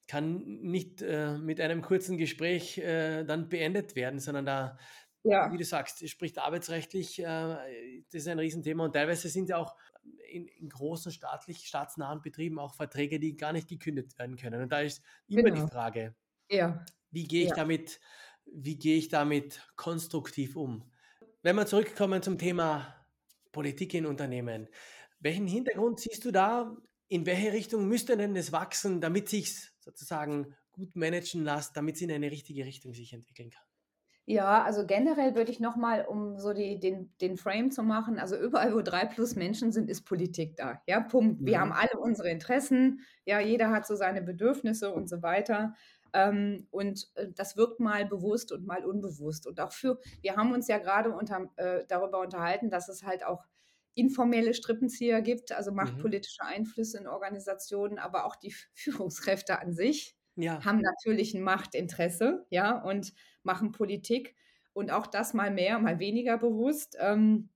kann 0.07 0.43
nicht 0.61 1.01
äh, 1.01 1.37
mit 1.37 1.59
einem 1.59 1.81
kurzen 1.81 2.17
Gespräch 2.17 2.77
äh, 2.77 3.23
dann 3.23 3.49
beendet 3.49 3.95
werden, 3.95 4.19
sondern 4.19 4.45
da, 4.45 4.77
ja. 5.23 5.51
wie 5.51 5.57
du 5.57 5.63
sagst, 5.63 6.07
spricht 6.07 6.37
arbeitsrechtlich, 6.37 7.19
äh, 7.19 8.03
das 8.11 8.21
ist 8.21 8.27
ein 8.27 8.39
Riesenthema 8.39 8.85
und 8.85 8.93
teilweise 8.93 9.29
sind 9.29 9.49
ja 9.49 9.57
auch 9.57 9.75
in, 10.29 10.47
in, 10.47 10.69
großen 10.69 11.11
staatlich, 11.11 11.65
staatsnahen 11.65 12.21
Betrieben 12.21 12.59
auch 12.59 12.75
Verträge, 12.75 13.19
die 13.19 13.35
gar 13.35 13.53
nicht 13.53 13.67
gekündigt 13.67 14.17
werden 14.19 14.35
können. 14.35 14.61
Und 14.61 14.71
da 14.71 14.81
ist 14.81 15.01
immer 15.27 15.43
genau. 15.43 15.65
die 15.65 15.71
Frage, 15.71 16.15
ja. 16.49 16.85
wie 17.11 17.23
gehe 17.23 17.43
ich 17.43 17.49
ja. 17.49 17.55
damit 17.55 17.99
wie 18.45 18.77
gehe 18.77 18.97
ich 18.97 19.09
damit 19.09 19.61
konstruktiv 19.75 20.55
um? 20.55 20.91
Wenn 21.41 21.55
wir 21.55 21.65
zurückkommen 21.65 22.21
zum 22.21 22.37
Thema 22.37 22.95
Politik 23.51 23.93
in 23.93 24.05
Unternehmen, 24.05 24.67
welchen 25.19 25.47
Hintergrund 25.47 25.99
siehst 25.99 26.25
du 26.25 26.31
da? 26.31 26.75
In 27.07 27.25
welche 27.25 27.53
Richtung 27.53 27.87
müsste 27.87 28.17
denn 28.17 28.33
das 28.33 28.51
wachsen, 28.51 28.99
damit 28.99 29.29
sich 29.29 29.71
sozusagen 29.79 30.55
gut 30.71 30.95
managen 30.95 31.43
lässt, 31.43 31.77
damit 31.77 31.95
es 31.95 32.01
in 32.01 32.11
eine 32.11 32.31
richtige 32.31 32.65
Richtung 32.65 32.93
sich 32.93 33.13
entwickeln 33.13 33.51
kann? 33.51 33.63
Ja, 34.27 34.63
also 34.63 34.87
generell 34.87 35.35
würde 35.35 35.51
ich 35.51 35.59
nochmal, 35.59 36.03
um 36.03 36.39
so 36.39 36.51
die, 36.51 36.79
den, 36.79 37.13
den 37.21 37.37
Frame 37.37 37.69
zu 37.69 37.83
machen, 37.83 38.17
also 38.17 38.35
überall, 38.35 38.73
wo 38.73 38.81
drei 38.81 39.05
plus 39.05 39.35
Menschen 39.35 39.71
sind, 39.71 39.87
ist 39.87 40.01
Politik 40.01 40.57
da. 40.57 40.81
Ja, 40.87 40.99
Punkt. 40.99 41.45
Wir 41.45 41.57
mhm. 41.57 41.61
haben 41.61 41.71
alle 41.73 41.99
unsere 41.99 42.31
Interessen, 42.31 43.01
ja, 43.25 43.39
jeder 43.39 43.69
hat 43.69 43.85
so 43.85 43.95
seine 43.95 44.23
Bedürfnisse 44.23 44.91
und 44.91 45.07
so 45.07 45.21
weiter. 45.21 45.75
Ähm, 46.13 46.67
und 46.71 47.09
äh, 47.15 47.27
das 47.33 47.57
wirkt 47.57 47.79
mal 47.79 48.05
bewusst 48.05 48.51
und 48.51 48.65
mal 48.65 48.85
unbewusst. 48.85 49.47
Und 49.47 49.59
auch 49.59 49.71
für, 49.71 49.99
wir 50.21 50.35
haben 50.35 50.51
uns 50.53 50.67
ja 50.67 50.77
gerade 50.77 51.11
unter, 51.11 51.49
äh, 51.57 51.83
darüber 51.87 52.21
unterhalten, 52.21 52.69
dass 52.69 52.89
es 52.89 53.03
halt 53.03 53.25
auch 53.25 53.43
informelle 53.95 54.53
Strippenzieher 54.53 55.21
gibt, 55.21 55.51
also 55.51 55.71
mhm. 55.71 55.77
machtpolitische 55.77 56.43
Einflüsse 56.43 56.97
in 56.97 57.07
Organisationen, 57.07 57.97
aber 57.97 58.25
auch 58.25 58.35
die 58.35 58.51
Führungskräfte 58.73 59.59
an 59.59 59.73
sich 59.73 60.15
ja. 60.35 60.63
haben 60.63 60.81
natürlich 60.81 61.33
ein 61.33 61.41
Machtinteresse, 61.41 62.45
ja, 62.49 62.81
und 62.81 63.13
machen 63.43 63.71
Politik. 63.71 64.35
Und 64.73 64.91
auch 64.91 65.07
das 65.07 65.33
mal 65.33 65.51
mehr, 65.51 65.79
mal 65.79 65.99
weniger 65.99 66.37
bewusst. 66.37 66.97
Ähm, 66.99 67.49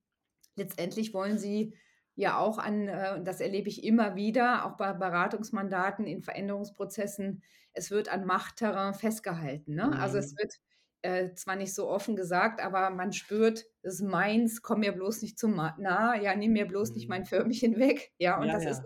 letztendlich 0.56 1.14
wollen 1.14 1.38
sie 1.38 1.76
ja 2.20 2.38
auch 2.38 2.58
an, 2.58 2.90
äh, 2.90 3.24
das 3.24 3.40
erlebe 3.40 3.70
ich 3.70 3.84
immer 3.84 4.16
wieder, 4.16 4.66
auch 4.66 4.76
bei 4.76 4.92
Beratungsmandaten 4.92 6.06
in 6.06 6.22
Veränderungsprozessen, 6.22 7.42
es 7.74 7.92
wird 7.92 8.12
an 8.12 8.26
Machtterrain 8.26 8.94
festgehalten. 8.94 9.76
Ne? 9.76 9.84
Also 9.84 9.96
mhm. 9.96 10.02
Also 10.02 10.18
es 10.18 10.38
wird 10.38 10.54
äh, 11.02 11.34
zwar 11.36 11.56
nicht 11.56 11.74
so 11.74 11.88
offen 11.88 12.18
gesagt, 12.18 12.62
aber 12.62 12.90
man 12.90 13.14
spürt, 13.14 13.66
das 13.84 13.96
ist 13.96 14.02
meins, 14.02 14.62
komm 14.62 14.82
mir 14.82 14.92
bloß 14.92 15.22
nicht 15.22 15.40
zu 15.40 15.48
nah, 15.48 16.16
ja, 16.16 16.36
nimm 16.36 16.52
mir 16.52 16.68
bloß 16.68 16.90
mhm. 16.90 16.96
nicht 16.96 17.08
mein 17.10 17.26
Förmchen 17.26 17.78
weg. 17.80 18.12
Ja, 18.18 18.38
und 18.38 18.48
ja, 18.48 18.54
das 18.54 18.66
ja. 18.66 18.72
ist 18.72 18.84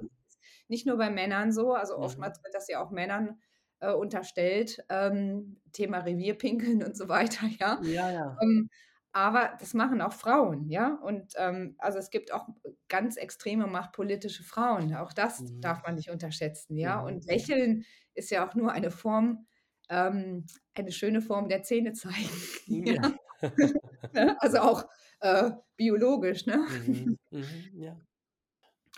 nicht 0.68 0.86
nur 0.86 0.98
bei 0.98 1.10
Männern 1.10 1.52
so, 1.52 1.74
also 1.74 1.98
mhm. 1.98 2.04
oftmals 2.04 2.44
wird 2.44 2.54
das 2.54 2.68
ja 2.68 2.84
auch 2.84 2.92
Männern 2.92 3.40
äh, 3.80 3.92
unterstellt, 3.94 4.86
ähm, 4.90 5.60
Thema 5.72 6.00
Revierpinkeln 6.00 6.84
und 6.84 6.96
so 6.96 7.10
weiter, 7.10 7.48
ja. 7.60 7.82
Ja, 7.82 8.12
ja. 8.12 8.38
Ähm, 8.44 8.70
aber 9.14 9.56
das 9.60 9.76
machen 9.76 10.02
auch 10.02 10.12
Frauen, 10.12 10.68
ja. 10.70 10.96
Und 10.96 11.34
ähm, 11.38 11.76
also 11.78 12.00
es 12.00 12.10
gibt 12.10 12.34
auch 12.34 12.48
ganz 12.90 13.16
extreme 13.16 13.68
machtpolitische 13.68 14.44
Frauen. 14.44 14.94
Auch 14.96 15.14
das 15.14 15.40
mhm. 15.40 15.62
darf 15.62 15.84
man 15.84 15.96
nicht 15.96 16.10
unterschätzen, 16.10 16.76
ja. 16.76 17.00
Mhm. 17.00 17.08
Und 17.08 17.26
Lächeln 17.26 17.86
ist 18.16 18.32
ja 18.32 18.48
auch 18.48 18.56
nur 18.56 18.72
eine 18.72 18.90
Form, 18.90 19.46
ähm, 19.90 20.48
eine 20.74 20.92
schöne 20.92 21.22
Form 21.22 21.48
der 21.48 21.62
Zähne 21.64 21.94
zeigen. 21.94 22.30
Ja. 22.86 23.14
Ne? 24.14 24.38
also 24.40 24.60
auch 24.60 24.86
äh, 25.20 25.52
biologisch, 25.76 26.46
ne? 26.46 26.66
Mhm. 26.88 27.20
mhm. 27.32 27.46
Ja. 27.76 28.00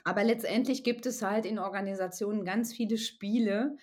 Aber 0.04 0.24
letztendlich 0.24 0.84
gibt 0.84 1.08
es 1.08 1.24
halt 1.24 1.48
in 1.48 1.58
Organisationen 1.58 2.46
ganz 2.46 2.72
viele 2.72 3.00
Spiele, 3.00 3.76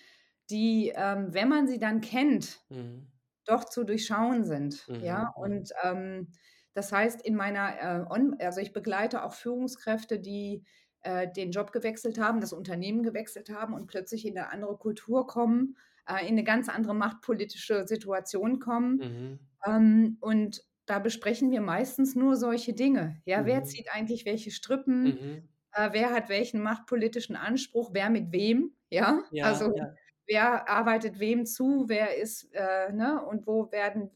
die, 0.49 0.93
ähm, 0.95 1.33
wenn 1.33 1.49
man 1.49 1.67
sie 1.67 1.79
dann 1.79 1.99
kennt, 1.99 2.63
mhm 2.69 3.12
doch 3.45 3.65
zu 3.65 3.83
durchschauen 3.83 4.43
sind. 4.43 4.87
Mhm. 4.87 4.99
Ja, 5.01 5.33
mhm. 5.35 5.43
und 5.43 5.73
ähm, 5.83 6.27
das 6.73 6.91
heißt, 6.91 7.21
in 7.25 7.35
meiner, 7.35 8.09
äh, 8.09 8.45
also 8.45 8.59
ich 8.59 8.73
begleite 8.73 9.23
auch 9.23 9.33
Führungskräfte, 9.33 10.19
die 10.19 10.63
äh, 11.01 11.27
den 11.31 11.51
Job 11.51 11.71
gewechselt 11.71 12.19
haben, 12.19 12.41
das 12.41 12.53
Unternehmen 12.53 13.03
gewechselt 13.03 13.49
haben 13.49 13.73
und 13.73 13.87
plötzlich 13.87 14.25
in 14.25 14.37
eine 14.37 14.51
andere 14.51 14.77
Kultur 14.77 15.27
kommen, 15.27 15.77
äh, 16.07 16.25
in 16.25 16.33
eine 16.33 16.43
ganz 16.43 16.69
andere 16.69 16.95
machtpolitische 16.95 17.87
Situation 17.87 18.59
kommen. 18.59 18.97
Mhm. 18.97 19.39
Ähm, 19.65 20.17
und 20.19 20.63
da 20.85 20.99
besprechen 20.99 21.51
wir 21.51 21.61
meistens 21.61 22.15
nur 22.15 22.35
solche 22.35 22.73
Dinge. 22.73 23.21
Ja, 23.25 23.41
mhm. 23.41 23.45
wer 23.45 23.63
zieht 23.63 23.89
eigentlich 23.93 24.25
welche 24.25 24.51
Strippen? 24.51 25.03
Mhm. 25.03 25.49
Äh, 25.73 25.89
wer 25.91 26.11
hat 26.11 26.29
welchen 26.29 26.61
machtpolitischen 26.61 27.35
Anspruch? 27.35 27.91
Wer 27.93 28.09
mit 28.09 28.31
wem? 28.31 28.75
Ja, 28.89 29.23
ja 29.31 29.45
also 29.45 29.75
ja 29.75 29.93
wer 30.27 30.69
arbeitet 30.69 31.19
wem 31.19 31.45
zu, 31.45 31.85
wer 31.87 32.17
ist, 32.17 32.53
äh, 32.53 32.91
ne, 32.91 33.23
und 33.25 33.47
wo 33.47 33.71
werden, 33.71 34.09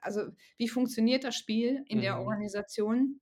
also 0.00 0.22
wie 0.56 0.68
funktioniert 0.68 1.24
das 1.24 1.34
Spiel 1.34 1.84
in 1.88 1.98
mhm. 1.98 2.02
der 2.02 2.18
Organisation? 2.20 3.20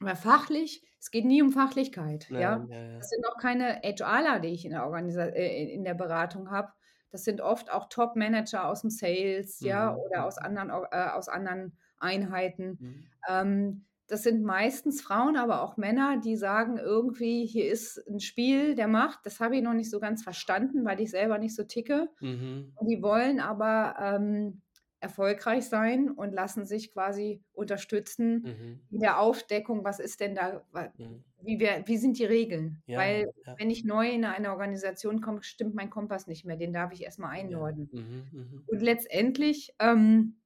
Aber 0.00 0.16
fachlich, 0.16 0.82
es 0.98 1.10
geht 1.10 1.24
nie 1.24 1.42
um 1.42 1.52
Fachlichkeit, 1.52 2.28
ja. 2.30 2.40
ja. 2.40 2.66
ja, 2.68 2.82
ja. 2.82 2.96
Das 2.98 3.10
sind 3.10 3.26
auch 3.28 3.38
keine 3.38 3.80
HRler, 3.82 4.40
die 4.40 4.48
ich 4.48 4.64
in 4.64 4.72
der, 4.72 4.84
Organisa 4.84 5.24
äh, 5.26 5.72
in 5.72 5.84
der 5.84 5.94
Beratung 5.94 6.50
habe. 6.50 6.72
Das 7.10 7.24
sind 7.24 7.40
oft 7.40 7.70
auch 7.70 7.88
Top-Manager 7.88 8.68
aus 8.68 8.80
dem 8.80 8.90
Sales, 8.90 9.60
mhm. 9.60 9.68
ja, 9.68 9.94
oder 9.94 10.26
aus 10.26 10.38
anderen, 10.38 10.70
äh, 10.70 11.10
aus 11.10 11.28
anderen 11.28 11.76
Einheiten. 11.98 12.78
Mhm. 12.80 13.06
Ähm, 13.28 13.84
das 14.06 14.22
sind 14.22 14.42
meistens 14.42 15.00
Frauen, 15.00 15.36
aber 15.36 15.62
auch 15.62 15.76
Männer, 15.76 16.18
die 16.18 16.36
sagen 16.36 16.76
irgendwie, 16.76 17.46
hier 17.46 17.70
ist 17.70 17.98
ein 18.08 18.20
Spiel 18.20 18.74
der 18.74 18.88
Macht. 18.88 19.20
Das 19.24 19.40
habe 19.40 19.56
ich 19.56 19.62
noch 19.62 19.72
nicht 19.72 19.90
so 19.90 19.98
ganz 19.98 20.22
verstanden, 20.22 20.84
weil 20.84 21.00
ich 21.00 21.10
selber 21.10 21.38
nicht 21.38 21.54
so 21.54 21.64
ticke. 21.64 22.10
Mhm. 22.20 22.72
Die 22.82 23.02
wollen 23.02 23.40
aber 23.40 23.96
ähm, 23.98 24.60
erfolgreich 25.04 25.66
sein 25.66 26.10
und 26.10 26.32
lassen 26.32 26.64
sich 26.64 26.90
quasi 26.90 27.42
unterstützen 27.52 28.42
mhm. 28.42 28.80
in 28.90 29.00
der 29.00 29.20
Aufdeckung, 29.20 29.84
was 29.84 30.00
ist 30.00 30.20
denn 30.20 30.34
da, 30.34 30.64
mhm. 30.72 31.22
wie, 31.42 31.60
wir, 31.60 31.82
wie 31.86 31.98
sind 31.98 32.18
die 32.18 32.24
Regeln? 32.24 32.82
Ja, 32.86 32.98
Weil 32.98 33.30
ja. 33.46 33.54
wenn 33.58 33.70
ich 33.70 33.84
neu 33.84 34.08
in 34.08 34.24
eine 34.24 34.50
Organisation 34.50 35.20
komme, 35.20 35.42
stimmt 35.42 35.74
mein 35.74 35.90
Kompass 35.90 36.26
nicht 36.26 36.44
mehr, 36.44 36.56
den 36.56 36.72
darf 36.72 36.92
ich 36.92 37.04
erstmal 37.04 37.30
einordnen. 37.30 37.90
Ja. 37.92 38.00
Mhm, 38.00 38.24
mhm. 38.32 38.64
Und 38.66 38.82
letztendlich 38.82 39.74
ähm, 39.78 40.36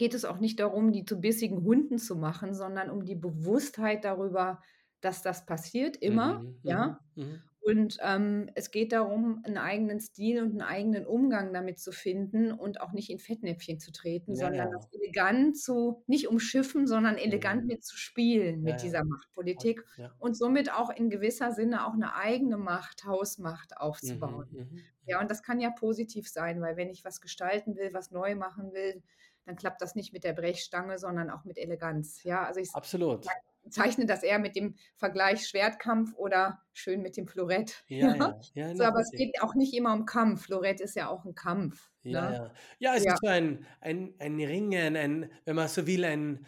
geht 0.00 0.14
es 0.14 0.24
auch 0.24 0.38
nicht 0.38 0.60
darum, 0.60 0.92
die 0.92 1.04
zu 1.04 1.20
bissigen 1.20 1.62
Hunden 1.62 1.98
zu 1.98 2.16
machen, 2.16 2.54
sondern 2.54 2.88
um 2.88 3.04
die 3.04 3.14
Bewusstheit 3.14 4.02
darüber, 4.06 4.62
dass 5.02 5.20
das 5.20 5.44
passiert 5.44 5.94
immer, 5.98 6.38
mhm, 6.38 6.58
ja. 6.62 7.00
Mhm. 7.14 7.24
mhm. 7.24 7.42
Und 7.62 7.98
ähm, 8.00 8.48
es 8.54 8.70
geht 8.70 8.92
darum, 8.92 9.42
einen 9.44 9.58
eigenen 9.58 10.00
Stil 10.00 10.42
und 10.42 10.52
einen 10.52 10.62
eigenen 10.62 11.04
Umgang 11.04 11.52
damit 11.52 11.78
zu 11.78 11.92
finden 11.92 12.52
und 12.52 12.80
auch 12.80 12.92
nicht 12.92 13.10
in 13.10 13.18
Fettnäpfchen 13.18 13.78
zu 13.78 13.92
treten, 13.92 14.32
ja, 14.32 14.46
sondern 14.46 14.70
ja. 14.70 14.72
das 14.72 14.88
elegant 14.94 15.58
zu, 15.58 16.02
nicht 16.06 16.28
umschiffen, 16.28 16.86
sondern 16.86 17.18
elegant 17.18 17.60
mhm. 17.60 17.66
mit 17.66 17.84
zu 17.84 17.98
spielen 17.98 18.62
mit 18.62 18.82
dieser 18.82 19.04
Machtpolitik 19.04 19.84
und 20.18 20.34
somit 20.38 20.72
auch 20.72 20.88
in 20.88 21.10
gewisser 21.10 21.52
Sinne 21.52 21.86
auch 21.86 21.92
eine 21.92 22.14
eigene 22.14 22.56
Macht, 22.56 23.04
Hausmacht 23.04 23.76
aufzubauen. 23.76 24.48
Mhm, 24.50 24.58
mhm, 24.58 24.80
ja, 25.04 25.20
und 25.20 25.30
das 25.30 25.42
kann 25.42 25.60
ja 25.60 25.68
positiv 25.68 26.30
sein, 26.30 26.62
weil 26.62 26.78
wenn 26.78 26.88
ich 26.88 27.04
was 27.04 27.20
gestalten 27.20 27.76
will, 27.76 27.92
was 27.92 28.10
neu 28.10 28.36
machen 28.36 28.72
will, 28.72 29.02
dann 29.50 29.56
klappt 29.56 29.82
das 29.82 29.96
nicht 29.96 30.12
mit 30.12 30.22
der 30.22 30.32
Brechstange, 30.32 30.98
sondern 30.98 31.28
auch 31.28 31.44
mit 31.44 31.58
Eleganz. 31.58 32.22
Ja, 32.22 32.44
also 32.44 32.60
ich 32.60 32.70
Absolut. 32.72 33.26
zeichne 33.68 34.06
das 34.06 34.22
eher 34.22 34.38
mit 34.38 34.54
dem 34.54 34.76
Vergleich 34.94 35.48
Schwertkampf 35.48 36.14
oder 36.16 36.60
schön 36.72 37.02
mit 37.02 37.16
dem 37.16 37.26
Florett. 37.26 37.82
Ja, 37.88 38.14
ja. 38.14 38.40
ja 38.54 38.76
so, 38.76 38.84
aber 38.84 39.00
es 39.00 39.10
geht 39.10 39.42
auch 39.42 39.54
nicht 39.56 39.74
immer 39.74 39.92
um 39.92 40.06
Kampf. 40.06 40.44
Florett 40.44 40.80
ist 40.80 40.94
ja 40.94 41.08
auch 41.08 41.24
ein 41.24 41.34
Kampf. 41.34 41.90
Ja, 42.02 42.30
ne? 42.30 42.36
ja. 42.36 42.52
ja 42.78 42.96
es 42.96 43.04
ja. 43.04 43.14
ist 43.14 43.20
so 43.22 43.26
ein, 43.26 43.66
ein, 43.80 44.14
ein 44.20 44.36
Ringen, 44.36 44.96
ein, 44.96 45.32
wenn 45.44 45.56
man 45.56 45.66
so 45.66 45.84
will, 45.84 46.04
ein 46.04 46.46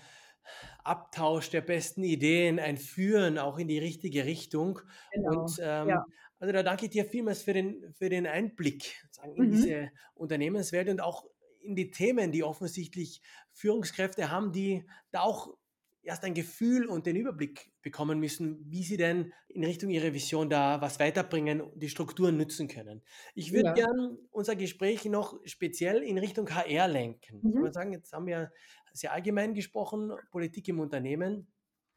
Abtausch 0.84 1.50
der 1.50 1.60
besten 1.60 2.04
Ideen, 2.04 2.60
ein 2.60 2.76
Führen 2.76 3.36
auch 3.36 3.58
in 3.58 3.66
die 3.66 3.78
richtige 3.78 4.26
Richtung. 4.26 4.78
Genau. 5.10 5.42
Und 5.42 5.58
ähm, 5.60 5.88
ja. 5.88 6.04
also 6.38 6.52
da 6.52 6.62
danke 6.62 6.84
ich 6.84 6.92
dir 6.92 7.04
vielmals 7.04 7.42
für 7.42 7.52
den, 7.52 7.92
für 7.94 8.08
den 8.08 8.28
Einblick 8.28 8.94
in 9.24 9.46
mhm. 9.46 9.50
diese 9.50 9.90
Unternehmenswelt 10.14 10.88
und 10.88 11.00
auch 11.00 11.24
in 11.62 11.76
die 11.76 11.90
Themen, 11.90 12.32
die 12.32 12.44
offensichtlich 12.44 13.22
Führungskräfte 13.52 14.30
haben, 14.30 14.52
die 14.52 14.84
da 15.10 15.20
auch 15.20 15.54
erst 16.02 16.24
ein 16.24 16.34
Gefühl 16.34 16.86
und 16.86 17.06
den 17.06 17.16
Überblick 17.16 17.70
bekommen 17.80 18.18
müssen, 18.18 18.58
wie 18.68 18.82
sie 18.82 18.96
denn 18.96 19.32
in 19.48 19.64
Richtung 19.64 19.90
ihrer 19.90 20.12
Vision 20.12 20.50
da 20.50 20.80
was 20.80 20.98
weiterbringen 20.98 21.62
die 21.74 21.88
Strukturen 21.88 22.36
nutzen 22.36 22.68
können. 22.68 23.02
Ich 23.34 23.52
würde 23.52 23.68
ja. 23.68 23.74
gern 23.74 24.18
unser 24.30 24.56
Gespräch 24.56 25.04
noch 25.04 25.38
speziell 25.44 26.02
in 26.02 26.18
Richtung 26.18 26.48
HR 26.50 26.88
lenken. 26.88 27.40
Mhm. 27.42 27.50
Ich 27.50 27.56
würde 27.56 27.72
sagen, 27.72 27.92
jetzt 27.92 28.12
haben 28.12 28.26
wir 28.26 28.52
sehr 28.92 29.12
allgemein 29.12 29.54
gesprochen, 29.54 30.12
Politik 30.30 30.68
im 30.68 30.80
Unternehmen. 30.80 31.46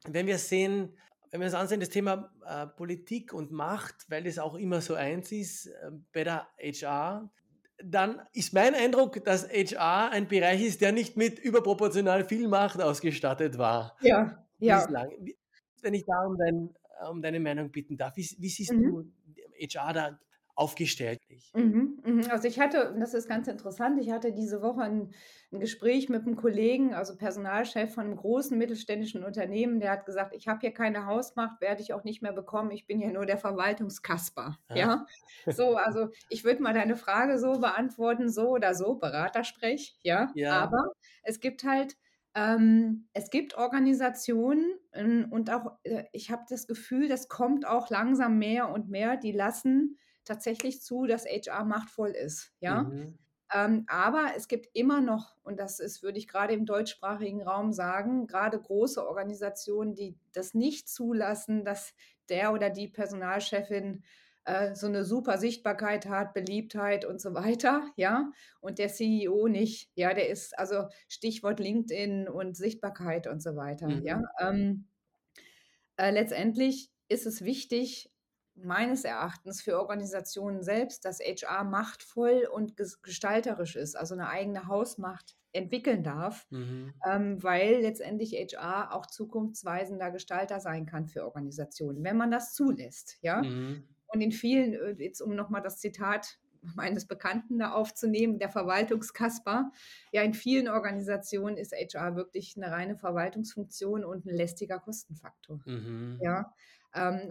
Wenn 0.08 0.28
wir 0.28 0.38
sehen, 0.38 0.96
wenn 1.32 1.42
wir 1.42 1.46
uns 1.46 1.56
ansehen, 1.56 1.80
das 1.80 1.90
Thema 1.90 2.32
äh, 2.46 2.68
Politik 2.68 3.34
und 3.34 3.52
Macht, 3.52 4.06
weil 4.10 4.24
das 4.24 4.38
auch 4.38 4.56
immer 4.56 4.82
so 4.82 4.94
eins 4.94 5.32
ist, 5.32 5.68
äh, 5.68 5.92
bei 6.14 6.24
der 6.24 6.48
HR, 6.60 7.30
dann 7.84 8.22
ist 8.34 8.54
mein 8.54 8.74
Eindruck, 8.74 9.24
dass 9.24 9.48
HR 9.50 10.12
ein 10.12 10.28
Bereich 10.28 10.64
ist, 10.64 10.82
der 10.82 10.92
nicht 10.92 11.18
mit 11.18 11.40
überproportional 11.40 12.26
viel 12.26 12.48
Macht 12.48 12.82
ausgestattet 12.82 13.58
war. 13.58 13.98
Ja, 14.02 14.44
ja. 14.60 14.80
Bislang. 14.80 15.12
Wenn 15.82 15.94
ich 15.94 16.06
da 16.06 16.26
um, 16.26 16.38
dein, 16.38 16.76
um 17.10 17.22
deine 17.22 17.40
Meinung 17.40 17.72
bitten 17.72 17.98
darf, 17.98 18.16
wie, 18.16 18.28
wie 18.40 18.50
siehst 18.50 18.74
mhm. 18.74 18.84
du 18.84 19.14
HR 19.60 19.94
da 19.94 20.20
aufgestellt. 20.56 21.20
Mhm, 21.54 22.00
mhm. 22.04 22.28
Also 22.30 22.48
ich 22.48 22.60
hatte, 22.60 22.96
das 22.98 23.14
ist 23.14 23.28
ganz 23.28 23.48
interessant, 23.48 24.00
ich 24.00 24.12
hatte 24.12 24.32
diese 24.32 24.62
Woche 24.62 24.82
ein, 24.82 25.14
ein, 25.52 25.60
Gespräch 25.60 26.08
mit 26.08 26.26
einem 26.26 26.38
Kollegen, 26.38 26.94
also 26.94 27.18
Personalchef 27.18 27.94
von 27.94 28.06
einem 28.06 28.16
großen 28.16 28.58
mittelständischen 28.58 29.24
Unternehmen, 29.24 29.80
der 29.82 29.92
hat 29.92 30.06
gesagt, 30.06 30.34
ich 30.34 30.48
habe 30.48 30.62
hier 30.62 30.74
keine 30.74 31.06
Hausmacht, 31.06 31.60
werde 31.60 31.82
ich 31.82 31.94
auch 31.94 32.06
nicht 32.06 32.22
mehr 32.22 32.32
bekommen, 32.32 32.72
ich 32.72 32.88
bin 32.88 33.02
ja 33.02 33.12
nur 33.12 33.26
der 33.26 33.38
Verwaltungskasper. 33.38 34.58
Ja, 34.70 34.76
ja? 34.76 35.06
so, 35.54 35.76
also 35.76 36.10
ich 36.30 36.46
würde 36.46 36.64
mal 36.64 36.74
deine 36.74 36.96
Frage 36.96 37.38
so 37.38 37.60
beantworten, 37.60 38.30
so 38.30 38.50
oder 38.50 38.76
so, 38.76 38.96
Beratersprech, 38.96 39.98
ja, 40.04 40.32
ja. 40.36 40.60
aber 40.60 40.92
es 41.24 41.42
gibt 41.42 41.66
halt 41.66 41.98
ähm, 42.38 43.08
es 43.14 43.30
gibt 43.30 43.58
Organisationen 43.58 44.78
ähm, 44.92 45.28
und 45.32 45.50
auch, 45.50 45.78
äh, 45.84 46.04
ich 46.12 46.32
habe 46.32 46.44
das 46.50 46.68
Gefühl, 46.68 47.08
das 47.08 47.30
kommt 47.30 47.66
auch 47.66 47.90
langsam 47.90 48.38
mehr 48.38 48.70
und 48.70 48.90
mehr, 48.90 49.16
die 49.16 49.32
lassen 49.32 49.98
tatsächlich 50.26 50.82
zu, 50.82 51.06
dass 51.06 51.26
HR 51.26 51.64
machtvoll 51.64 52.12
ist. 52.12 52.52
Ja. 52.60 52.84
Mhm. 52.84 53.18
Ähm, 53.54 53.86
aber 53.88 54.32
es 54.36 54.48
gibt 54.48 54.68
immer 54.74 55.02
noch, 55.02 55.36
und 55.44 55.60
das 55.60 55.80
ist, 55.80 56.02
würde 56.02 56.18
ich 56.18 56.28
gerade 56.28 56.54
im 56.54 56.66
deutschsprachigen 56.66 57.44
Raum 57.44 57.72
sagen, 57.72 58.28
gerade 58.28 58.60
große 58.60 59.08
Organisationen, 59.08 59.94
die 59.94 60.18
das 60.34 60.54
nicht 60.54 60.90
zulassen, 60.90 61.64
dass 61.64 61.94
der 62.30 62.54
oder 62.54 62.72
die 62.72 62.88
Personalchefin 62.88 64.04
äh, 64.46 64.76
so 64.76 64.88
eine 64.88 65.06
super 65.06 65.38
Sichtbarkeit 65.38 66.08
hat, 66.08 66.34
Beliebtheit 66.34 67.06
und 67.06 67.22
so 67.22 67.34
weiter, 67.34 67.92
ja, 67.96 68.32
und 68.62 68.80
der 68.80 68.90
CEO 68.90 69.48
nicht, 69.48 69.92
ja, 69.96 70.14
der 70.14 70.30
ist 70.30 70.58
also 70.58 70.88
Stichwort 71.08 71.60
LinkedIn 71.60 72.28
und 72.28 72.58
Sichtbarkeit 72.58 73.28
und 73.28 73.42
so 73.42 73.56
weiter, 73.56 73.88
mhm. 73.88 74.04
ja. 74.04 74.22
Ähm, 74.40 74.88
äh, 75.98 76.12
letztendlich 76.12 76.92
ist 77.08 77.26
es 77.26 77.44
wichtig, 77.44 78.12
meines 78.56 79.04
Erachtens 79.04 79.62
für 79.62 79.80
Organisationen 79.80 80.64
selbst, 80.64 81.06
dass 81.06 81.20
HR 81.20 81.64
machtvoll 81.64 82.48
und 82.52 82.76
gestalterisch 83.04 83.76
ist, 83.76 83.96
also 83.96 84.14
eine 84.14 84.30
eigene 84.30 84.68
Hausmacht 84.68 85.36
entwickeln 85.52 86.04
darf, 86.04 86.48
mhm. 86.50 86.94
ähm, 87.10 87.44
weil 87.44 87.82
letztendlich 87.82 88.34
HR 88.34 88.94
auch 88.94 89.06
zukunftsweisender 89.06 90.12
Gestalter 90.12 90.60
sein 90.60 90.86
kann 90.86 91.08
für 91.08 91.26
Organisationen, 91.26 92.04
wenn 92.04 92.18
man 92.18 92.32
das 92.32 92.54
zulässt, 92.54 93.18
ja. 93.22 93.42
Mhm. 93.42 93.88
Und 94.08 94.22
in 94.22 94.32
vielen, 94.32 94.74
äh, 94.74 94.96
jetzt 95.04 95.22
um 95.22 95.36
nochmal 95.36 95.62
das 95.62 95.80
Zitat 95.80 96.40
meines 96.76 97.06
Bekannten 97.06 97.60
da 97.60 97.74
aufzunehmen, 97.74 98.40
der 98.40 98.50
Verwaltungskasper. 98.50 99.72
Ja, 100.12 100.24
in 100.24 100.34
vielen 100.34 100.68
Organisationen 100.68 101.58
ist 101.58 101.74
HR 101.74 102.16
wirklich 102.16 102.56
eine 102.58 102.72
reine 102.72 102.98
Verwaltungsfunktion 102.98 104.04
und 104.04 104.26
ein 104.26 104.36
lästiger 104.36 104.80
Kostenfaktor. 104.80 105.62
Mhm. 105.66 106.20
Ja, 106.22 106.54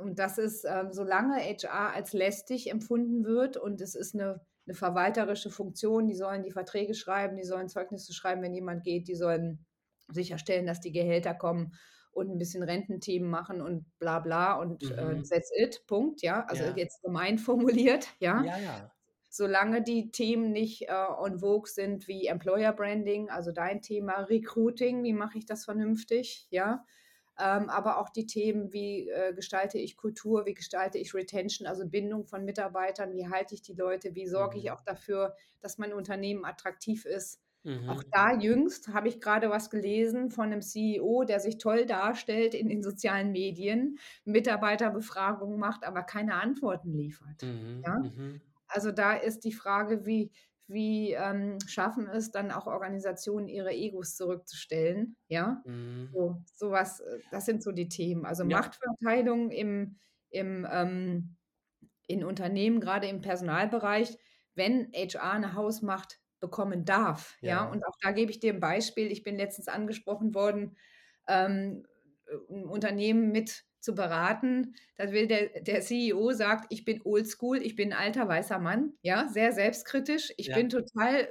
und 0.00 0.18
das 0.18 0.38
ist, 0.38 0.64
ähm, 0.64 0.92
solange 0.92 1.36
HR 1.36 1.94
als 1.94 2.12
lästig 2.12 2.70
empfunden 2.70 3.24
wird 3.24 3.56
und 3.56 3.80
es 3.80 3.94
ist 3.94 4.14
eine, 4.14 4.40
eine 4.66 4.74
verwalterische 4.74 5.50
Funktion, 5.50 6.06
die 6.06 6.14
sollen 6.14 6.42
die 6.42 6.50
Verträge 6.50 6.94
schreiben, 6.94 7.36
die 7.36 7.44
sollen 7.44 7.68
Zeugnisse 7.68 8.12
schreiben, 8.12 8.42
wenn 8.42 8.54
jemand 8.54 8.84
geht, 8.84 9.08
die 9.08 9.14
sollen 9.14 9.64
sicherstellen, 10.08 10.66
dass 10.66 10.80
die 10.80 10.92
Gehälter 10.92 11.34
kommen 11.34 11.74
und 12.12 12.30
ein 12.30 12.38
bisschen 12.38 12.62
Rententhemen 12.62 13.28
machen 13.28 13.60
und 13.60 13.86
bla 13.98 14.20
bla 14.20 14.54
und 14.54 14.82
äh, 14.82 15.04
mhm. 15.04 15.20
äh, 15.20 15.22
that's 15.22 15.50
it, 15.56 15.82
Punkt, 15.86 16.22
ja. 16.22 16.44
Also 16.46 16.64
ja. 16.64 16.76
jetzt 16.76 17.02
gemein 17.02 17.38
formuliert, 17.38 18.08
ja. 18.18 18.42
Ja, 18.44 18.58
ja. 18.58 18.90
Solange 19.30 19.82
die 19.82 20.12
Themen 20.12 20.52
nicht 20.52 20.82
äh, 20.82 21.06
on 21.18 21.40
vogue 21.40 21.68
sind 21.68 22.06
wie 22.06 22.26
Employer 22.26 22.72
Branding, 22.72 23.30
also 23.30 23.50
dein 23.50 23.82
Thema 23.82 24.20
Recruiting, 24.20 25.02
wie 25.02 25.12
mache 25.12 25.38
ich 25.38 25.46
das 25.46 25.64
vernünftig, 25.64 26.46
ja 26.50 26.84
ähm, 27.38 27.68
aber 27.68 27.98
auch 27.98 28.10
die 28.10 28.26
Themen, 28.26 28.72
wie 28.72 29.08
äh, 29.08 29.34
gestalte 29.34 29.78
ich 29.78 29.96
Kultur, 29.96 30.46
wie 30.46 30.54
gestalte 30.54 30.98
ich 30.98 31.14
Retention, 31.14 31.66
also 31.66 31.86
Bindung 31.86 32.26
von 32.26 32.44
Mitarbeitern, 32.44 33.14
wie 33.14 33.28
halte 33.28 33.54
ich 33.54 33.62
die 33.62 33.74
Leute, 33.74 34.14
wie 34.14 34.26
sorge 34.26 34.58
ich 34.58 34.64
mhm. 34.64 34.70
auch 34.70 34.80
dafür, 34.82 35.34
dass 35.60 35.78
mein 35.78 35.92
Unternehmen 35.92 36.44
attraktiv 36.44 37.04
ist. 37.04 37.40
Mhm. 37.64 37.88
Auch 37.88 38.02
da 38.12 38.34
jüngst 38.34 38.88
habe 38.88 39.08
ich 39.08 39.20
gerade 39.20 39.50
was 39.50 39.70
gelesen 39.70 40.30
von 40.30 40.46
einem 40.46 40.60
CEO, 40.60 41.24
der 41.24 41.40
sich 41.40 41.58
toll 41.58 41.86
darstellt 41.86 42.54
in 42.54 42.68
den 42.68 42.82
sozialen 42.82 43.32
Medien, 43.32 43.98
Mitarbeiterbefragungen 44.24 45.58
macht, 45.58 45.84
aber 45.84 46.02
keine 46.02 46.34
Antworten 46.34 46.92
liefert. 46.92 47.42
Mhm. 47.42 47.82
Ja? 47.84 47.98
Mhm. 47.98 48.40
Also 48.68 48.92
da 48.92 49.14
ist 49.14 49.44
die 49.44 49.52
Frage, 49.52 50.04
wie, 50.04 50.30
wie 50.66 51.12
ähm, 51.12 51.58
schaffen 51.66 52.08
es 52.08 52.30
dann 52.30 52.50
auch 52.50 52.66
Organisationen, 52.66 53.48
ihre 53.48 53.72
Egos 53.72 54.16
zurückzustellen. 54.16 55.16
Ja, 55.28 55.62
mhm. 55.64 56.08
so, 56.12 56.42
sowas, 56.54 57.00
äh, 57.00 57.18
das 57.30 57.44
sind 57.44 57.62
so 57.62 57.72
die 57.72 57.88
Themen. 57.88 58.24
Also 58.24 58.44
ja. 58.44 58.58
Machtverteilung 58.58 59.50
im, 59.50 59.98
im, 60.30 60.66
ähm, 60.70 61.36
in 62.06 62.24
Unternehmen, 62.24 62.80
gerade 62.80 63.08
im 63.08 63.20
Personalbereich, 63.20 64.16
wenn 64.54 64.90
HR 64.92 65.32
eine 65.32 65.54
Hausmacht 65.54 66.20
bekommen 66.40 66.84
darf. 66.84 67.36
Ja. 67.40 67.48
ja, 67.48 67.64
und 67.70 67.84
auch 67.86 67.96
da 68.00 68.12
gebe 68.12 68.30
ich 68.30 68.40
dir 68.40 68.52
ein 68.52 68.60
Beispiel. 68.60 69.10
Ich 69.10 69.22
bin 69.22 69.36
letztens 69.36 69.68
angesprochen 69.68 70.34
worden, 70.34 70.76
ähm, 71.26 71.86
ein 72.50 72.64
Unternehmen 72.64 73.32
mit 73.32 73.64
zu 73.84 73.94
beraten. 73.94 74.74
Da 74.96 75.12
will 75.12 75.28
der, 75.28 75.60
der 75.60 75.80
CEO 75.80 76.32
sagt, 76.32 76.66
ich 76.70 76.84
bin 76.84 77.02
oldschool, 77.04 77.58
ich 77.58 77.76
bin 77.76 77.92
ein 77.92 77.98
alter 77.98 78.26
weißer 78.26 78.58
Mann, 78.58 78.94
ja, 79.02 79.28
sehr 79.28 79.52
selbstkritisch. 79.52 80.32
Ich 80.36 80.48
ja. 80.48 80.56
bin 80.56 80.68
total, 80.68 81.28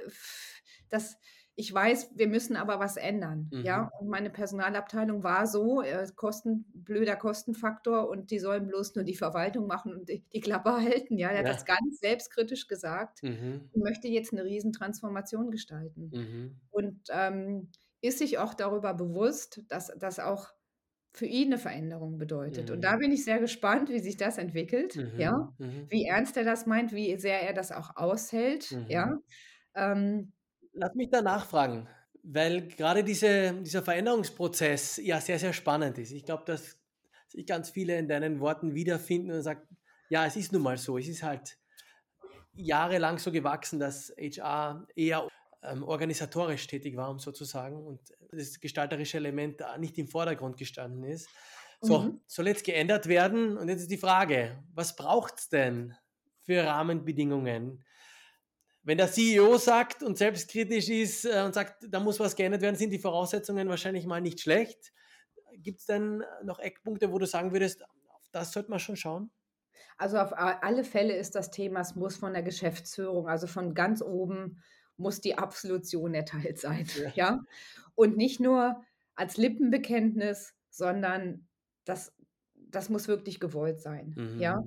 das, 0.88 1.18
ich 1.56 1.72
weiß, 1.72 2.12
wir 2.14 2.28
müssen 2.28 2.56
aber 2.56 2.80
was 2.80 2.96
ändern, 2.96 3.50
mhm. 3.52 3.62
ja. 3.62 3.90
Und 4.00 4.08
meine 4.08 4.30
Personalabteilung 4.30 5.22
war 5.22 5.46
so, 5.46 5.82
äh, 5.82 6.06
Kosten, 6.16 6.64
blöder 6.72 7.16
Kostenfaktor 7.16 8.08
und 8.08 8.30
die 8.30 8.38
sollen 8.38 8.66
bloß 8.66 8.94
nur 8.94 9.04
die 9.04 9.14
Verwaltung 9.14 9.66
machen 9.66 9.94
und 9.94 10.08
die, 10.08 10.24
die 10.32 10.40
Klappe 10.40 10.72
halten, 10.72 11.18
ja. 11.18 11.30
Er 11.30 11.40
hat 11.40 11.48
das 11.48 11.64
ganz 11.64 12.00
selbstkritisch 12.00 12.66
gesagt 12.66 13.22
mhm. 13.22 13.68
und 13.72 13.82
möchte 13.82 14.08
jetzt 14.08 14.32
eine 14.32 14.44
Riesentransformation 14.44 15.50
gestalten. 15.50 16.10
Mhm. 16.12 16.60
Und 16.70 17.00
ähm, 17.10 17.70
ist 18.00 18.18
sich 18.18 18.38
auch 18.38 18.54
darüber 18.54 18.92
bewusst, 18.92 19.62
dass 19.68 19.90
das 19.96 20.18
auch 20.18 20.48
für 21.14 21.26
ihn 21.26 21.52
eine 21.52 21.58
Veränderung 21.58 22.18
bedeutet. 22.18 22.68
Mhm. 22.68 22.74
Und 22.74 22.80
da 22.82 22.96
bin 22.96 23.12
ich 23.12 23.24
sehr 23.24 23.38
gespannt, 23.38 23.88
wie 23.88 24.00
sich 24.00 24.16
das 24.16 24.36
entwickelt, 24.36 24.96
mhm. 24.96 25.12
ja, 25.16 25.54
mhm. 25.58 25.86
wie 25.88 26.04
ernst 26.06 26.36
er 26.36 26.44
das 26.44 26.66
meint, 26.66 26.92
wie 26.92 27.16
sehr 27.16 27.40
er 27.40 27.54
das 27.54 27.70
auch 27.70 27.96
aushält, 27.96 28.76
ja. 28.88 29.06
Mhm. 29.06 29.22
Ähm, 29.76 30.32
Lass 30.72 30.94
mich 30.96 31.10
da 31.10 31.22
nachfragen, 31.22 31.88
weil 32.24 32.66
gerade 32.66 33.04
diese, 33.04 33.54
dieser 33.62 33.82
Veränderungsprozess 33.82 34.96
ja 34.96 35.20
sehr, 35.20 35.38
sehr 35.38 35.52
spannend 35.52 35.98
ist. 35.98 36.10
Ich 36.10 36.24
glaube, 36.24 36.42
dass 36.46 36.76
sich 37.28 37.46
ganz 37.46 37.70
viele 37.70 37.96
in 37.96 38.08
deinen 38.08 38.40
Worten 38.40 38.74
wiederfinden 38.74 39.30
und 39.30 39.42
sagen, 39.42 39.62
ja, 40.08 40.26
es 40.26 40.34
ist 40.34 40.52
nun 40.52 40.62
mal 40.62 40.76
so, 40.76 40.98
es 40.98 41.06
ist 41.06 41.22
halt 41.22 41.56
jahrelang 42.54 43.18
so 43.18 43.30
gewachsen, 43.30 43.78
dass 43.78 44.12
HR 44.18 44.86
eher 44.96 45.28
ähm, 45.64 45.82
organisatorisch 45.82 46.66
tätig 46.66 46.96
war, 46.96 47.10
um 47.10 47.18
sozusagen, 47.18 47.84
und 47.84 48.00
das 48.30 48.60
gestalterische 48.60 49.16
Element 49.16 49.60
da 49.60 49.78
nicht 49.78 49.98
im 49.98 50.08
Vordergrund 50.08 50.56
gestanden 50.56 51.04
ist. 51.04 51.28
So, 51.80 52.00
mhm. 52.00 52.20
soll 52.26 52.48
jetzt 52.48 52.64
geändert 52.64 53.08
werden. 53.08 53.58
Und 53.58 53.68
jetzt 53.68 53.82
ist 53.82 53.90
die 53.90 53.98
Frage, 53.98 54.62
was 54.72 54.96
braucht 54.96 55.38
es 55.38 55.48
denn 55.48 55.94
für 56.42 56.64
Rahmenbedingungen? 56.64 57.84
Wenn 58.82 58.98
der 58.98 59.10
CEO 59.10 59.56
sagt 59.56 60.02
und 60.02 60.18
selbstkritisch 60.18 60.88
ist 60.88 61.24
äh, 61.24 61.42
und 61.44 61.54
sagt, 61.54 61.86
da 61.88 62.00
muss 62.00 62.20
was 62.20 62.36
geändert 62.36 62.62
werden, 62.62 62.76
sind 62.76 62.90
die 62.90 62.98
Voraussetzungen 62.98 63.68
wahrscheinlich 63.68 64.06
mal 64.06 64.20
nicht 64.20 64.40
schlecht. 64.40 64.92
Gibt 65.56 65.80
es 65.80 65.86
denn 65.86 66.22
noch 66.42 66.58
Eckpunkte, 66.58 67.10
wo 67.10 67.18
du 67.18 67.26
sagen 67.26 67.52
würdest, 67.52 67.82
auf 68.08 68.28
das 68.32 68.52
sollte 68.52 68.70
man 68.70 68.80
schon 68.80 68.96
schauen? 68.96 69.30
Also 69.96 70.18
auf 70.18 70.32
alle 70.34 70.84
Fälle 70.84 71.14
ist 71.14 71.34
das 71.34 71.50
Thema, 71.50 71.80
es 71.80 71.94
muss 71.94 72.16
von 72.16 72.32
der 72.32 72.42
Geschäftsführung, 72.42 73.28
also 73.28 73.46
von 73.46 73.74
ganz 73.74 74.02
oben 74.02 74.60
muss 74.96 75.20
die 75.20 75.36
Absolution 75.36 76.14
erteilt 76.14 76.58
sein. 76.58 76.86
Ja. 76.96 77.12
ja? 77.14 77.44
Und 77.94 78.16
nicht 78.16 78.40
nur 78.40 78.82
als 79.14 79.36
Lippenbekenntnis, 79.36 80.54
sondern 80.70 81.46
das, 81.84 82.12
das 82.54 82.88
muss 82.88 83.08
wirklich 83.08 83.40
gewollt 83.40 83.80
sein. 83.80 84.14
Mhm. 84.16 84.40
Ja. 84.40 84.64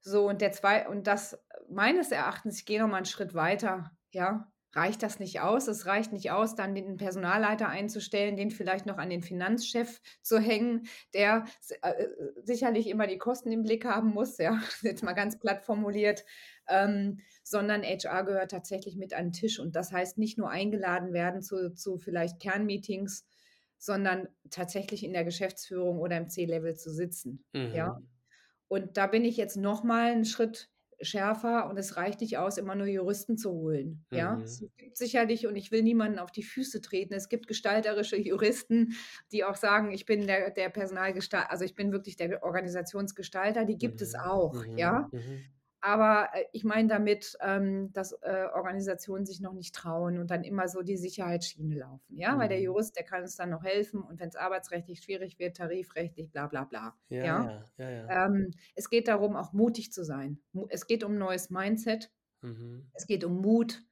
So, 0.00 0.28
und 0.28 0.40
der 0.40 0.52
zwei, 0.52 0.88
und 0.88 1.06
das 1.06 1.38
meines 1.68 2.12
Erachtens, 2.12 2.58
ich 2.60 2.66
gehe 2.66 2.80
noch 2.80 2.88
mal 2.88 2.98
einen 2.98 3.06
Schritt 3.06 3.34
weiter, 3.34 3.90
ja, 4.12 4.52
reicht 4.76 5.02
das 5.02 5.18
nicht 5.18 5.40
aus. 5.40 5.68
Es 5.68 5.86
reicht 5.86 6.12
nicht 6.12 6.30
aus, 6.30 6.54
dann 6.54 6.74
den 6.74 6.98
Personalleiter 6.98 7.68
einzustellen, 7.68 8.36
den 8.36 8.50
vielleicht 8.50 8.84
noch 8.84 8.98
an 8.98 9.10
den 9.10 9.22
Finanzchef 9.22 10.00
zu 10.20 10.38
hängen, 10.38 10.86
der 11.14 11.44
äh, 11.80 12.06
sicherlich 12.42 12.88
immer 12.88 13.06
die 13.06 13.18
Kosten 13.18 13.50
im 13.50 13.62
Blick 13.62 13.86
haben 13.86 14.10
muss, 14.10 14.36
ja, 14.38 14.60
jetzt 14.82 15.02
mal 15.02 15.14
ganz 15.14 15.38
platt 15.38 15.64
formuliert, 15.64 16.24
ähm, 16.68 17.20
sondern 17.42 17.82
HR 17.82 18.24
gehört 18.24 18.50
tatsächlich 18.50 18.96
mit 18.96 19.14
an 19.14 19.26
den 19.26 19.32
Tisch. 19.32 19.58
Und 19.58 19.76
das 19.76 19.92
heißt 19.92 20.18
nicht 20.18 20.38
nur 20.38 20.50
eingeladen 20.50 21.12
werden 21.12 21.42
zu, 21.42 21.72
zu 21.74 21.98
vielleicht 21.98 22.40
Kernmeetings, 22.40 23.24
sondern 23.78 24.28
tatsächlich 24.50 25.04
in 25.04 25.12
der 25.12 25.24
Geschäftsführung 25.24 25.98
oder 25.98 26.16
im 26.16 26.28
C-Level 26.28 26.76
zu 26.76 26.90
sitzen. 26.90 27.44
Mhm. 27.52 27.72
Ja. 27.74 28.00
Und 28.68 28.96
da 28.96 29.06
bin 29.06 29.24
ich 29.24 29.36
jetzt 29.36 29.56
noch 29.56 29.84
mal 29.84 30.10
einen 30.10 30.24
Schritt 30.24 30.70
schärfer 31.00 31.68
und 31.68 31.76
es 31.76 31.96
reicht 31.96 32.20
nicht 32.20 32.38
aus, 32.38 32.58
immer 32.58 32.74
nur 32.74 32.86
Juristen 32.86 33.36
zu 33.36 33.52
holen. 33.52 34.04
Ja, 34.10 34.36
mhm. 34.36 34.42
es 34.42 34.64
gibt 34.76 34.96
sicherlich, 34.96 35.46
und 35.46 35.56
ich 35.56 35.70
will 35.70 35.82
niemanden 35.82 36.18
auf 36.18 36.32
die 36.32 36.42
Füße 36.42 36.80
treten, 36.80 37.14
es 37.14 37.28
gibt 37.28 37.48
gestalterische 37.48 38.16
Juristen, 38.16 38.94
die 39.32 39.44
auch 39.44 39.56
sagen, 39.56 39.90
ich 39.90 40.06
bin 40.06 40.26
der, 40.26 40.50
der 40.50 40.70
Personalgestalter, 40.70 41.50
also 41.50 41.64
ich 41.64 41.74
bin 41.74 41.92
wirklich 41.92 42.16
der 42.16 42.42
Organisationsgestalter, 42.42 43.64
die 43.64 43.76
gibt 43.76 44.00
mhm. 44.00 44.04
es 44.04 44.14
auch. 44.14 44.64
Mhm. 44.66 44.78
Ja, 44.78 45.08
mhm. 45.12 45.44
Aber 45.86 46.30
äh, 46.32 46.44
ich 46.52 46.64
meine 46.64 46.88
damit, 46.88 47.38
ähm, 47.40 47.92
dass 47.92 48.10
äh, 48.22 48.46
Organisationen 48.52 49.24
sich 49.24 49.40
noch 49.40 49.52
nicht 49.52 49.72
trauen 49.72 50.18
und 50.18 50.32
dann 50.32 50.42
immer 50.42 50.66
so 50.66 50.82
die 50.82 50.96
Sicherheitsschiene 50.96 51.76
laufen. 51.76 52.16
Ja, 52.16 52.34
mhm. 52.34 52.40
weil 52.40 52.48
der 52.48 52.58
mhm. 52.58 52.64
Jurist, 52.64 52.96
der 52.96 53.04
kann 53.04 53.22
uns 53.22 53.36
dann 53.36 53.50
noch 53.50 53.62
helfen 53.62 54.02
und 54.02 54.18
wenn 54.18 54.28
es 54.28 54.34
arbeitsrechtlich 54.34 55.00
schwierig 55.00 55.38
wird, 55.38 55.58
tarifrechtlich, 55.58 56.32
bla 56.32 56.48
bla 56.48 56.64
bla. 56.64 56.96
Ja, 57.08 57.24
ja? 57.24 57.64
ja, 57.78 57.90
ja 57.90 58.26
ähm, 58.26 58.50
es 58.74 58.90
geht 58.90 59.06
darum, 59.06 59.36
auch 59.36 59.52
mutig 59.52 59.92
zu 59.92 60.04
sein. 60.04 60.40
Es 60.70 60.88
geht 60.88 61.04
um 61.04 61.18
neues 61.18 61.50
Mindset. 61.50 62.10
Mhm. 62.42 62.90
Es 62.92 63.06
geht 63.06 63.22
um 63.22 63.40
Mut 63.40 63.84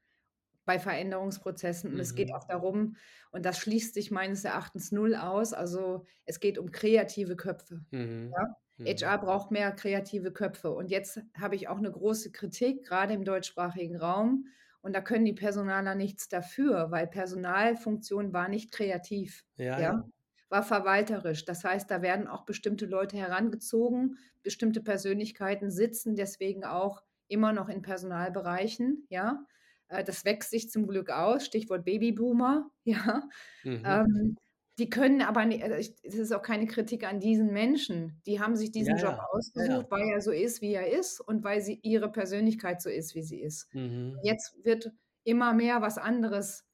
bei 0.64 0.80
Veränderungsprozessen 0.80 1.90
und 1.90 1.96
mhm. 1.96 2.00
es 2.00 2.16
geht 2.16 2.30
mhm. 2.30 2.34
auch 2.34 2.44
darum, 2.44 2.96
und 3.30 3.44
das 3.44 3.58
schließt 3.58 3.94
sich 3.94 4.10
meines 4.10 4.44
Erachtens 4.44 4.90
null 4.90 5.14
aus, 5.14 5.52
also 5.52 6.06
es 6.24 6.40
geht 6.40 6.58
um 6.58 6.72
kreative 6.72 7.36
Köpfe. 7.36 7.84
Mhm. 7.92 8.32
Ja? 8.36 8.56
HR 8.78 9.18
mhm. 9.18 9.20
braucht 9.24 9.50
mehr 9.50 9.72
kreative 9.72 10.32
Köpfe. 10.32 10.70
Und 10.70 10.90
jetzt 10.90 11.20
habe 11.38 11.54
ich 11.54 11.68
auch 11.68 11.78
eine 11.78 11.90
große 11.90 12.32
Kritik, 12.32 12.84
gerade 12.84 13.14
im 13.14 13.24
deutschsprachigen 13.24 13.96
Raum. 13.96 14.46
Und 14.82 14.94
da 14.94 15.00
können 15.00 15.24
die 15.24 15.32
Personaler 15.32 15.94
nichts 15.94 16.28
dafür, 16.28 16.90
weil 16.90 17.06
Personalfunktion 17.06 18.32
war 18.32 18.48
nicht 18.48 18.72
kreativ. 18.72 19.44
Ja, 19.56 19.80
ja, 19.80 20.08
War 20.50 20.62
verwalterisch. 20.62 21.44
Das 21.44 21.64
heißt, 21.64 21.90
da 21.90 22.02
werden 22.02 22.26
auch 22.28 22.44
bestimmte 22.44 22.86
Leute 22.86 23.16
herangezogen, 23.16 24.18
bestimmte 24.42 24.82
Persönlichkeiten 24.82 25.70
sitzen 25.70 26.16
deswegen 26.16 26.64
auch 26.64 27.02
immer 27.28 27.52
noch 27.52 27.68
in 27.68 27.80
Personalbereichen. 27.80 29.06
Ja, 29.08 29.46
äh, 29.88 30.04
das 30.04 30.24
wächst 30.24 30.50
sich 30.50 30.70
zum 30.70 30.86
Glück 30.86 31.10
aus. 31.10 31.46
Stichwort 31.46 31.84
Babyboomer. 31.84 32.70
Ja, 32.86 33.22
mhm. 33.62 33.82
ähm, 33.86 34.36
die 34.78 34.90
können 34.90 35.22
aber 35.22 35.44
nicht, 35.44 35.62
also 35.62 35.92
es 36.02 36.14
ist 36.14 36.32
auch 36.32 36.42
keine 36.42 36.66
Kritik 36.66 37.04
an 37.04 37.20
diesen 37.20 37.52
Menschen. 37.52 38.20
Die 38.26 38.40
haben 38.40 38.56
sich 38.56 38.72
diesen 38.72 38.96
ja, 38.96 39.02
Job 39.02 39.16
ja. 39.18 39.26
ausgesucht, 39.30 39.68
ja, 39.68 39.90
weil 39.90 40.08
er 40.08 40.20
so 40.20 40.32
ist, 40.32 40.62
wie 40.62 40.74
er 40.74 40.90
ist 40.90 41.20
und 41.20 41.44
weil 41.44 41.60
sie 41.60 41.78
ihre 41.82 42.10
Persönlichkeit 42.10 42.82
so 42.82 42.90
ist, 42.90 43.14
wie 43.14 43.22
sie 43.22 43.40
ist. 43.40 43.72
Mhm. 43.72 44.18
Jetzt 44.22 44.56
wird 44.64 44.90
immer 45.22 45.52
mehr 45.52 45.80
was 45.80 45.96
anderes 45.98 46.64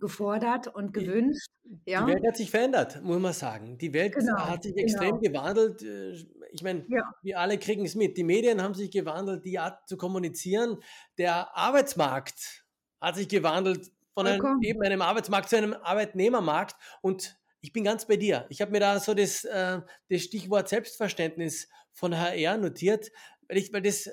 gefordert 0.00 0.68
und 0.68 0.92
gewünscht. 0.92 1.48
Die, 1.64 1.90
ja. 1.90 2.04
die 2.04 2.12
Welt 2.12 2.26
hat 2.26 2.36
sich 2.36 2.50
verändert, 2.50 3.02
muss 3.02 3.18
man 3.18 3.32
sagen. 3.32 3.78
Die 3.78 3.92
Welt 3.92 4.14
genau, 4.14 4.36
hat 4.36 4.62
sich 4.62 4.76
extrem 4.76 5.20
genau. 5.20 5.20
gewandelt. 5.20 5.82
Äh, 5.82 6.12
ich 6.52 6.62
meine, 6.62 6.86
wir 7.22 7.38
alle 7.38 7.58
kriegen 7.58 7.84
es 7.84 7.94
mit. 7.94 8.16
Die 8.16 8.24
Medien 8.24 8.62
haben 8.62 8.74
sich 8.74 8.90
gewandelt, 8.90 9.44
die 9.44 9.58
Art 9.58 9.88
zu 9.88 9.96
kommunizieren. 9.96 10.78
Der 11.18 11.56
Arbeitsmarkt 11.56 12.64
hat 13.00 13.16
sich 13.16 13.28
gewandelt 13.28 13.90
von 14.14 14.26
einem, 14.26 14.62
eben 14.62 14.82
einem 14.82 15.02
Arbeitsmarkt 15.02 15.48
zu 15.50 15.56
einem 15.56 15.74
Arbeitnehmermarkt. 15.74 16.76
Und 17.02 17.36
ich 17.60 17.72
bin 17.72 17.84
ganz 17.84 18.06
bei 18.06 18.16
dir. 18.16 18.46
Ich 18.48 18.60
habe 18.60 18.70
mir 18.70 18.80
da 18.80 19.00
so 19.00 19.14
das, 19.14 19.44
äh, 19.44 19.80
das 20.08 20.22
Stichwort 20.22 20.68
Selbstverständnis 20.68 21.68
von 21.92 22.16
HR 22.16 22.56
notiert, 22.56 23.10
weil, 23.48 23.58
ich, 23.58 23.72
weil 23.72 23.82
das, 23.82 24.10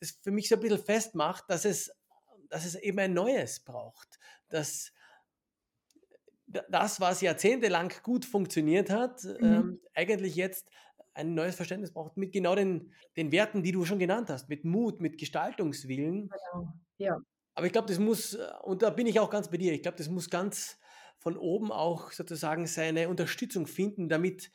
das 0.00 0.18
für 0.22 0.30
mich 0.30 0.48
so 0.48 0.56
ein 0.56 0.60
bisschen 0.60 0.84
festmacht, 0.84 1.44
dass 1.48 1.64
es, 1.64 1.90
dass 2.48 2.64
es 2.64 2.74
eben 2.74 2.98
ein 2.98 3.14
Neues 3.14 3.60
braucht. 3.60 4.18
Dass 4.48 4.92
das, 6.68 7.00
was 7.00 7.22
jahrzehntelang 7.22 7.92
gut 8.02 8.24
funktioniert 8.24 8.90
hat, 8.90 9.24
mhm. 9.24 9.36
ähm, 9.40 9.80
eigentlich 9.94 10.36
jetzt 10.36 10.68
ein 11.14 11.34
neues 11.34 11.56
Verständnis 11.56 11.92
braucht 11.92 12.16
mit 12.16 12.32
genau 12.32 12.54
den, 12.54 12.92
den 13.16 13.32
Werten, 13.32 13.62
die 13.62 13.72
du 13.72 13.84
schon 13.84 13.98
genannt 13.98 14.30
hast, 14.30 14.48
mit 14.48 14.64
Mut, 14.64 15.00
mit 15.00 15.18
Gestaltungswillen. 15.18 16.28
Genau. 16.28 16.72
Ja. 16.98 17.18
Aber 17.54 17.66
ich 17.66 17.72
glaube, 17.72 17.88
das 17.88 17.98
muss, 17.98 18.34
äh, 18.34 18.46
und 18.62 18.82
da 18.82 18.90
bin 18.90 19.06
ich 19.06 19.20
auch 19.20 19.30
ganz 19.30 19.50
bei 19.50 19.56
dir, 19.56 19.72
ich 19.72 19.82
glaube, 19.82 19.98
das 19.98 20.08
muss 20.08 20.30
ganz 20.30 20.78
von 21.18 21.36
oben 21.36 21.70
auch 21.70 22.10
sozusagen 22.10 22.66
seine 22.66 23.08
Unterstützung 23.08 23.66
finden, 23.66 24.08
damit 24.08 24.50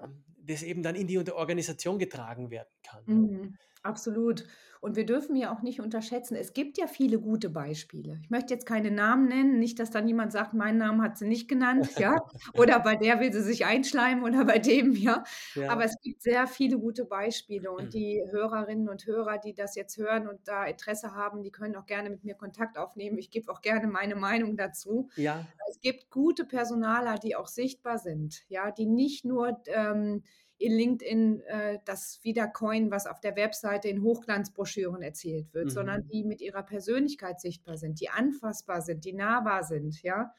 ähm, 0.00 0.24
das 0.36 0.62
eben 0.62 0.82
dann 0.82 0.94
in 0.94 1.06
die 1.06 1.18
Organisation 1.18 1.98
getragen 1.98 2.50
werden 2.50 2.72
kann. 2.82 3.02
Mhm, 3.06 3.56
absolut. 3.88 4.44
Und 4.80 4.96
wir 4.96 5.06
dürfen 5.06 5.34
ja 5.34 5.52
auch 5.52 5.62
nicht 5.62 5.80
unterschätzen, 5.80 6.36
es 6.36 6.52
gibt 6.52 6.78
ja 6.78 6.86
viele 6.86 7.18
gute 7.18 7.50
Beispiele. 7.50 8.20
Ich 8.22 8.30
möchte 8.30 8.54
jetzt 8.54 8.66
keine 8.66 8.90
Namen 8.90 9.26
nennen, 9.26 9.58
nicht, 9.58 9.80
dass 9.80 9.90
dann 9.90 10.06
jemand 10.06 10.30
sagt, 10.32 10.54
meinen 10.54 10.78
Namen 10.78 11.02
hat 11.02 11.18
sie 11.18 11.26
nicht 11.26 11.48
genannt, 11.48 11.88
ja, 11.98 12.14
oder 12.54 12.78
bei 12.80 12.94
der 12.94 13.18
will 13.20 13.32
sie 13.32 13.42
sich 13.42 13.66
einschleimen 13.66 14.22
oder 14.22 14.44
bei 14.44 14.58
dem, 14.58 14.92
ja. 14.92 15.24
ja. 15.54 15.70
Aber 15.70 15.84
es 15.84 16.00
gibt 16.00 16.22
sehr 16.22 16.46
viele 16.46 16.78
gute 16.78 17.04
Beispiele 17.04 17.72
und 17.72 17.92
die 17.94 18.22
Hörerinnen 18.30 18.88
und 18.88 19.06
Hörer, 19.06 19.38
die 19.38 19.54
das 19.54 19.74
jetzt 19.74 19.96
hören 19.98 20.28
und 20.28 20.46
da 20.46 20.64
Interesse 20.64 21.14
haben, 21.14 21.42
die 21.42 21.50
können 21.50 21.74
auch 21.74 21.86
gerne 21.86 22.10
mit 22.10 22.22
mir 22.22 22.34
Kontakt 22.34 22.78
aufnehmen. 22.78 23.18
Ich 23.18 23.30
gebe 23.30 23.50
auch 23.50 23.62
gerne 23.62 23.88
meine 23.88 24.14
Meinung 24.14 24.56
dazu. 24.56 25.08
Ja. 25.16 25.44
Es 25.68 25.80
gibt 25.80 26.10
gute 26.10 26.44
Personaler, 26.44 27.16
die 27.16 27.34
auch 27.34 27.48
sichtbar 27.48 27.98
sind, 27.98 28.44
ja, 28.48 28.70
die 28.70 28.86
nicht 28.86 29.24
nur 29.24 29.60
ähm, 29.66 30.22
in 30.58 30.72
LinkedIn 30.72 31.40
äh, 31.40 31.78
das 31.84 32.18
Wiedercoin, 32.22 32.90
was 32.90 33.06
auf 33.06 33.20
der 33.20 33.36
Webseite 33.36 33.88
in 33.88 34.02
Hochglanzbroschüren 34.02 35.02
erzählt 35.02 35.54
wird, 35.54 35.66
mhm. 35.66 35.70
sondern 35.70 36.08
die 36.08 36.24
mit 36.24 36.40
ihrer 36.40 36.64
Persönlichkeit 36.64 37.40
sichtbar 37.40 37.76
sind, 37.76 38.00
die 38.00 38.10
anfassbar 38.10 38.82
sind, 38.82 39.04
die 39.04 39.12
nahbar 39.12 39.62
sind, 39.62 40.02
ja. 40.02 40.32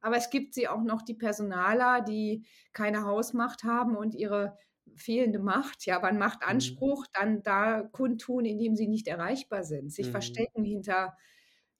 Aber 0.00 0.16
es 0.16 0.30
gibt 0.30 0.54
sie 0.54 0.66
auch 0.66 0.82
noch 0.82 1.02
die 1.02 1.14
Personaler, 1.14 2.00
die 2.00 2.46
keine 2.72 3.04
Hausmacht 3.04 3.64
haben 3.64 3.96
und 3.96 4.14
ihre 4.14 4.56
fehlende 4.96 5.38
Macht, 5.38 5.86
ja, 5.86 6.02
einen 6.02 6.18
Machtanspruch 6.18 7.04
mhm. 7.04 7.10
dann 7.12 7.42
da 7.42 7.82
kundtun, 7.82 8.44
indem 8.44 8.74
sie 8.74 8.88
nicht 8.88 9.06
erreichbar 9.06 9.62
sind, 9.62 9.92
sich 9.92 10.08
mhm. 10.08 10.12
verstecken 10.12 10.64
hinter 10.64 11.16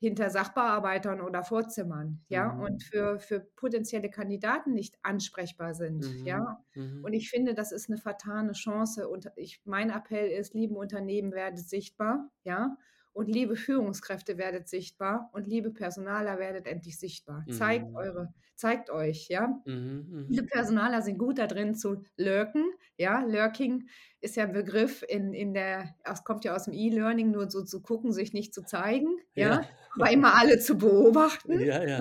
hinter 0.00 0.30
Sachbearbeitern 0.30 1.20
oder 1.20 1.44
Vorzimmern, 1.44 2.24
ja, 2.28 2.54
mhm. 2.54 2.60
und 2.62 2.82
für, 2.82 3.18
für 3.18 3.40
potenzielle 3.40 4.08
Kandidaten 4.08 4.72
nicht 4.72 4.98
ansprechbar 5.02 5.74
sind, 5.74 5.98
mhm. 5.98 6.26
ja. 6.26 6.64
Mhm. 6.74 7.04
Und 7.04 7.12
ich 7.12 7.28
finde, 7.28 7.52
das 7.52 7.70
ist 7.70 7.90
eine 7.90 7.98
vertane 7.98 8.52
Chance. 8.52 9.08
Und 9.08 9.30
ich, 9.36 9.60
mein 9.66 9.90
Appell 9.90 10.30
ist, 10.30 10.54
lieben 10.54 10.74
Unternehmen 10.74 11.32
werdet 11.32 11.68
sichtbar, 11.68 12.30
ja, 12.44 12.78
und 13.12 13.26
liebe 13.26 13.56
Führungskräfte 13.56 14.38
werdet 14.38 14.68
sichtbar 14.68 15.30
und 15.32 15.46
liebe 15.46 15.70
Personaler 15.70 16.38
werdet 16.38 16.66
endlich 16.66 16.98
sichtbar. 16.98 17.44
Zeigt 17.50 17.88
mhm. 17.88 17.96
eure, 17.96 18.34
zeigt 18.54 18.90
euch, 18.90 19.28
ja. 19.28 19.48
Mhm, 19.64 20.06
mhm. 20.08 20.26
Viele 20.28 20.42
Personaler 20.44 21.02
sind 21.02 21.18
gut 21.18 21.38
da 21.38 21.46
drin 21.46 21.74
zu 21.74 22.04
lurken, 22.16 22.70
ja. 22.96 23.20
Lurking 23.20 23.88
ist 24.20 24.36
ja 24.36 24.44
ein 24.44 24.52
Begriff 24.52 25.04
in, 25.08 25.32
in 25.32 25.54
der, 25.54 25.94
es 26.04 26.24
kommt 26.24 26.44
ja 26.44 26.54
aus 26.54 26.64
dem 26.64 26.74
E-Learning, 26.74 27.30
nur 27.30 27.50
so 27.50 27.62
zu 27.62 27.82
gucken, 27.82 28.12
sich 28.12 28.32
nicht 28.32 28.54
zu 28.54 28.62
zeigen, 28.62 29.08
ja. 29.34 29.62
ja 29.62 29.68
aber 29.94 30.10
immer 30.10 30.34
alle 30.34 30.58
zu 30.58 30.78
beobachten. 30.78 31.58
Ja, 31.60 31.82
ja. 31.84 32.00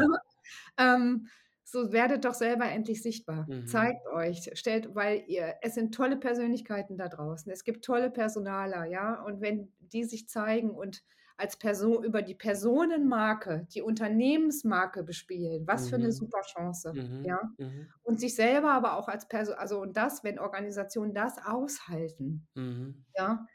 ähm, 0.78 1.28
so 1.72 1.92
werdet 1.92 2.26
doch 2.26 2.34
selber 2.34 2.66
endlich 2.66 3.02
sichtbar. 3.02 3.46
Mhm. 3.48 3.68
Zeigt 3.68 4.08
euch, 4.08 4.50
stellt, 4.54 4.96
weil 4.96 5.24
ihr, 5.28 5.56
es 5.62 5.76
sind 5.76 5.94
tolle 5.94 6.18
Persönlichkeiten 6.18 6.98
da 6.98 7.08
draußen. 7.08 7.52
Es 7.52 7.64
gibt 7.64 7.86
tolle 7.86 8.10
Personaler, 8.10 8.86
ja. 8.86 9.22
Und 9.24 9.42
wenn 9.42 9.72
die 9.80 10.04
sich 10.04 10.28
zeigen 10.28 10.72
und 10.72 11.04
als 11.38 11.58
Person 11.58 12.04
über 12.04 12.22
die 12.22 12.36
Personenmarke, 12.36 13.66
die 13.74 13.82
Unternehmensmarke 13.82 15.04
bespielen, 15.04 15.66
was 15.66 15.86
mhm. 15.86 15.90
für 15.90 15.96
eine 15.96 16.08
mhm. 16.08 16.12
super 16.12 16.42
Chance, 16.42 16.94
mhm. 16.94 17.24
ja. 17.24 17.40
Mhm. 17.58 17.88
Und 18.04 18.20
sich 18.20 18.36
selber 18.36 18.74
aber 18.74 18.98
auch 18.98 19.08
als 19.08 19.28
Person, 19.28 19.56
also 19.56 19.80
und 19.82 19.96
das, 19.96 20.24
wenn 20.24 20.38
Organisationen 20.40 21.14
das 21.14 21.38
aushalten, 21.44 22.48
mhm. 22.56 23.06
ja, 23.16 23.46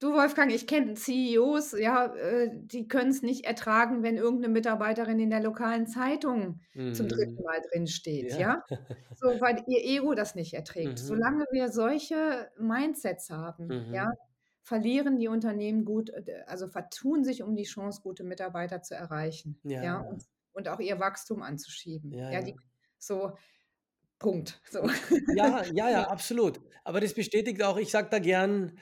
Du, 0.00 0.12
Wolfgang, 0.12 0.52
ich 0.52 0.68
kenne 0.68 0.94
CEOs, 0.94 1.72
ja, 1.72 2.14
äh, 2.14 2.50
die 2.52 2.86
können 2.86 3.10
es 3.10 3.22
nicht 3.22 3.44
ertragen, 3.44 4.04
wenn 4.04 4.16
irgendeine 4.16 4.52
Mitarbeiterin 4.52 5.18
in 5.18 5.30
der 5.30 5.40
lokalen 5.40 5.88
Zeitung 5.88 6.60
mhm. 6.74 6.94
zum 6.94 7.08
dritten 7.08 7.42
Mal 7.42 7.60
drin 7.70 7.88
steht, 7.88 8.32
ja. 8.32 8.38
ja? 8.38 8.64
So, 9.16 9.26
weil 9.40 9.64
ihr 9.66 9.84
Ego 9.84 10.14
das 10.14 10.36
nicht 10.36 10.54
erträgt. 10.54 10.92
Mhm. 10.92 10.96
Solange 10.96 11.46
wir 11.50 11.72
solche 11.72 12.48
Mindsets 12.58 13.30
haben, 13.30 13.66
mhm. 13.66 13.92
ja, 13.92 14.12
verlieren 14.62 15.18
die 15.18 15.26
Unternehmen 15.26 15.84
gut, 15.84 16.12
also 16.46 16.68
vertun 16.68 17.24
sich 17.24 17.42
um 17.42 17.56
die 17.56 17.64
Chance, 17.64 18.00
gute 18.02 18.22
Mitarbeiter 18.22 18.82
zu 18.82 18.94
erreichen, 18.94 19.58
ja, 19.64 19.82
ja 19.82 20.00
und, 20.00 20.22
und, 20.52 20.68
auch 20.68 20.78
ihr 20.78 21.00
Wachstum 21.00 21.42
anzuschieben. 21.42 22.12
Ja, 22.12 22.30
ja, 22.30 22.42
die, 22.42 22.54
so, 22.98 23.32
Punkt. 24.18 24.60
So. 24.70 24.88
Ja, 25.34 25.64
ja, 25.72 25.90
ja, 25.90 26.02
absolut. 26.10 26.60
Aber 26.84 27.00
das 27.00 27.14
bestätigt 27.14 27.62
auch, 27.62 27.78
ich 27.78 27.90
sage 27.90 28.08
da 28.10 28.18
gern, 28.18 28.78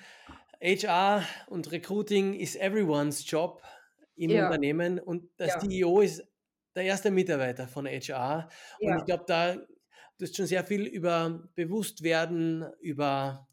HR 0.61 1.23
und 1.49 1.71
Recruiting 1.71 2.35
ist 2.35 2.57
everyone's 2.57 3.29
Job 3.31 3.62
im 4.16 4.31
ja. 4.31 4.47
Unternehmen 4.47 4.99
und 4.99 5.29
der 5.38 5.49
ja. 5.49 5.59
CEO 5.59 6.01
ist 6.01 6.25
der 6.75 6.85
erste 6.85 7.11
Mitarbeiter 7.11 7.69
von 7.69 7.87
HR. 7.87 8.49
Und 8.81 8.88
ja. 8.88 8.99
ich 8.99 9.05
glaube, 9.05 9.25
da 9.27 9.57
du 10.19 10.25
hast 10.25 10.37
schon 10.37 10.47
sehr 10.47 10.64
viel 10.64 10.87
über 10.87 11.49
Bewusstwerden, 11.55 12.64
über 12.81 13.49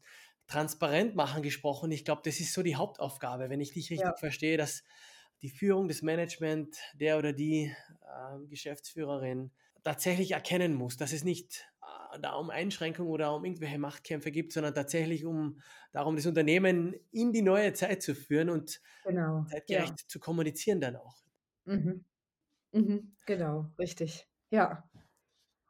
transparent 0.46 1.14
machen 1.14 1.42
gesprochen. 1.42 1.90
Ich 1.90 2.04
glaube, 2.04 2.22
das 2.24 2.40
ist 2.40 2.52
so 2.52 2.62
die 2.62 2.76
Hauptaufgabe, 2.76 3.50
wenn 3.50 3.60
ich 3.60 3.72
dich 3.72 3.90
richtig 3.90 4.06
ja. 4.06 4.14
verstehe, 4.16 4.56
dass 4.56 4.82
die 5.42 5.50
Führung, 5.50 5.88
des 5.88 6.02
Management, 6.02 6.76
der 6.94 7.18
oder 7.18 7.32
die 7.32 7.64
äh, 8.02 8.46
Geschäftsführerin 8.46 9.50
tatsächlich 9.82 10.32
erkennen 10.32 10.74
muss, 10.74 10.96
dass 10.96 11.12
es 11.12 11.24
nicht 11.24 11.66
da 12.20 12.34
um 12.34 12.50
Einschränkungen 12.50 13.10
oder 13.10 13.34
um 13.34 13.44
irgendwelche 13.44 13.78
Machtkämpfe 13.78 14.30
gibt, 14.30 14.52
sondern 14.52 14.74
tatsächlich 14.74 15.24
um 15.24 15.60
darum, 15.92 16.16
das 16.16 16.26
Unternehmen 16.26 16.94
in 17.10 17.32
die 17.32 17.42
neue 17.42 17.72
Zeit 17.72 18.02
zu 18.02 18.14
führen 18.14 18.50
und 18.50 18.80
genau. 19.04 19.44
zeitgerecht 19.50 20.00
ja. 20.00 20.08
zu 20.08 20.18
kommunizieren 20.20 20.80
dann 20.80 20.96
auch. 20.96 21.24
Mhm. 21.64 22.04
Mhm. 22.72 23.16
Genau, 23.26 23.70
richtig. 23.78 24.28
Ja. 24.50 24.88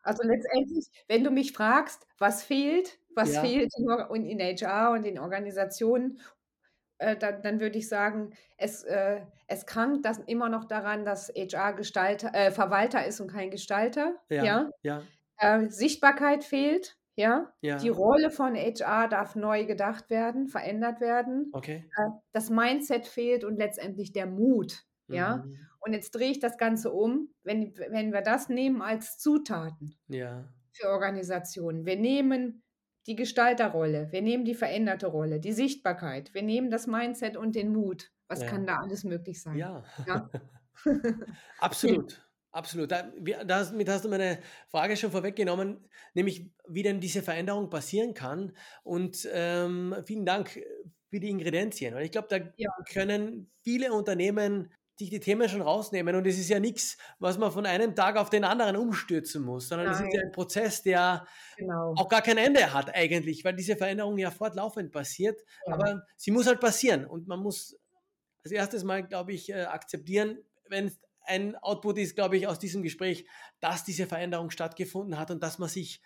Also 0.02 0.22
letztendlich, 0.22 0.86
wenn 1.08 1.24
du 1.24 1.30
mich 1.30 1.52
fragst, 1.52 2.06
was 2.18 2.42
fehlt, 2.42 2.98
was 3.14 3.34
ja. 3.34 3.40
fehlt 3.40 3.72
in, 3.76 4.26
in 4.26 4.38
HR 4.40 4.92
und 4.92 5.04
in 5.04 5.18
Organisationen, 5.18 6.20
äh, 6.98 7.16
dann, 7.16 7.42
dann 7.42 7.60
würde 7.60 7.78
ich 7.78 7.88
sagen, 7.88 8.34
es, 8.56 8.84
äh, 8.84 9.22
es 9.46 9.66
krankt 9.66 10.04
das 10.04 10.18
immer 10.18 10.48
noch 10.48 10.64
daran, 10.64 11.04
dass 11.04 11.30
HR 11.30 11.72
Gestalter, 11.72 12.34
äh, 12.34 12.50
Verwalter 12.50 13.06
ist 13.06 13.20
und 13.20 13.30
kein 13.30 13.50
Gestalter. 13.50 14.16
Ja. 14.28 14.44
ja? 14.44 14.70
ja. 14.82 15.02
Äh, 15.38 15.68
Sichtbarkeit 15.68 16.44
fehlt. 16.44 16.96
Ja? 17.16 17.52
ja, 17.60 17.78
die 17.78 17.90
Rolle 17.90 18.30
von 18.30 18.56
HR 18.56 19.08
darf 19.08 19.36
neu 19.36 19.66
gedacht 19.66 20.10
werden, 20.10 20.48
verändert 20.48 21.00
werden. 21.00 21.50
Okay. 21.52 21.88
Äh, 21.96 22.10
das 22.32 22.50
Mindset 22.50 23.06
fehlt 23.06 23.44
und 23.44 23.56
letztendlich 23.56 24.12
der 24.12 24.26
Mut. 24.26 24.84
Ja, 25.06 25.44
mhm. 25.44 25.58
und 25.80 25.92
jetzt 25.92 26.12
drehe 26.12 26.30
ich 26.30 26.40
das 26.40 26.56
Ganze 26.56 26.90
um, 26.90 27.28
wenn, 27.42 27.76
wenn 27.90 28.12
wir 28.12 28.22
das 28.22 28.48
nehmen 28.48 28.80
als 28.80 29.18
Zutaten 29.18 29.98
ja. 30.08 30.48
für 30.72 30.88
Organisationen. 30.88 31.84
Wir 31.84 31.96
nehmen 31.96 32.62
die 33.06 33.16
Gestalterrolle, 33.16 34.10
wir 34.12 34.22
nehmen 34.22 34.46
die 34.46 34.54
veränderte 34.54 35.06
Rolle, 35.06 35.40
die 35.40 35.52
Sichtbarkeit, 35.52 36.32
wir 36.32 36.42
nehmen 36.42 36.70
das 36.70 36.86
Mindset 36.86 37.36
und 37.36 37.54
den 37.54 37.70
Mut. 37.70 38.10
Was 38.28 38.40
ja. 38.40 38.46
kann 38.48 38.66
da 38.66 38.78
alles 38.78 39.04
möglich 39.04 39.42
sein? 39.42 39.56
Ja, 39.56 39.84
ja? 40.06 40.30
absolut. 41.58 42.26
Absolut. 42.54 42.92
damit 42.92 43.88
hast 43.88 44.04
du 44.04 44.08
meine 44.08 44.38
Frage 44.68 44.96
schon 44.96 45.10
vorweggenommen, 45.10 45.88
nämlich 46.14 46.48
wie 46.68 46.84
denn 46.84 47.00
diese 47.00 47.20
Veränderung 47.20 47.68
passieren 47.68 48.14
kann. 48.14 48.56
Und 48.84 49.28
ähm, 49.32 49.96
vielen 50.06 50.24
Dank 50.24 50.50
für 51.10 51.18
die 51.18 51.30
Ingredienzien. 51.30 51.96
Weil 51.96 52.04
ich 52.04 52.12
glaube, 52.12 52.28
da 52.30 52.36
ja. 52.56 52.70
können 52.92 53.50
viele 53.64 53.92
Unternehmen 53.92 54.72
sich 54.96 55.10
die 55.10 55.18
Themen 55.18 55.48
schon 55.48 55.62
rausnehmen. 55.62 56.14
Und 56.14 56.28
es 56.28 56.38
ist 56.38 56.48
ja 56.48 56.60
nichts, 56.60 56.96
was 57.18 57.38
man 57.38 57.50
von 57.50 57.66
einem 57.66 57.96
Tag 57.96 58.16
auf 58.16 58.30
den 58.30 58.44
anderen 58.44 58.76
umstürzen 58.76 59.42
muss, 59.42 59.68
sondern 59.68 59.88
es 59.88 59.98
ist 59.98 60.14
ja 60.14 60.20
ein 60.20 60.30
Prozess, 60.30 60.82
der 60.82 61.26
genau. 61.56 61.94
auch 61.96 62.08
gar 62.08 62.22
kein 62.22 62.38
Ende 62.38 62.72
hat 62.72 62.94
eigentlich, 62.94 63.44
weil 63.44 63.56
diese 63.56 63.76
Veränderung 63.76 64.16
ja 64.16 64.30
fortlaufend 64.30 64.92
passiert. 64.92 65.40
Ja. 65.66 65.74
Aber 65.74 66.04
sie 66.16 66.30
muss 66.30 66.46
halt 66.46 66.60
passieren. 66.60 67.04
Und 67.04 67.26
man 67.26 67.40
muss 67.40 67.76
als 68.44 68.52
erstes 68.52 68.84
mal, 68.84 69.02
glaube 69.02 69.32
ich, 69.32 69.50
äh, 69.50 69.64
akzeptieren, 69.64 70.38
wenn 70.68 70.92
ein 71.24 71.56
Output 71.56 71.98
ist, 71.98 72.14
glaube 72.14 72.36
ich, 72.36 72.46
aus 72.46 72.58
diesem 72.58 72.82
Gespräch, 72.82 73.26
dass 73.60 73.84
diese 73.84 74.06
Veränderung 74.06 74.50
stattgefunden 74.50 75.18
hat 75.18 75.30
und 75.30 75.42
dass 75.42 75.58
man 75.58 75.68
sich 75.68 76.02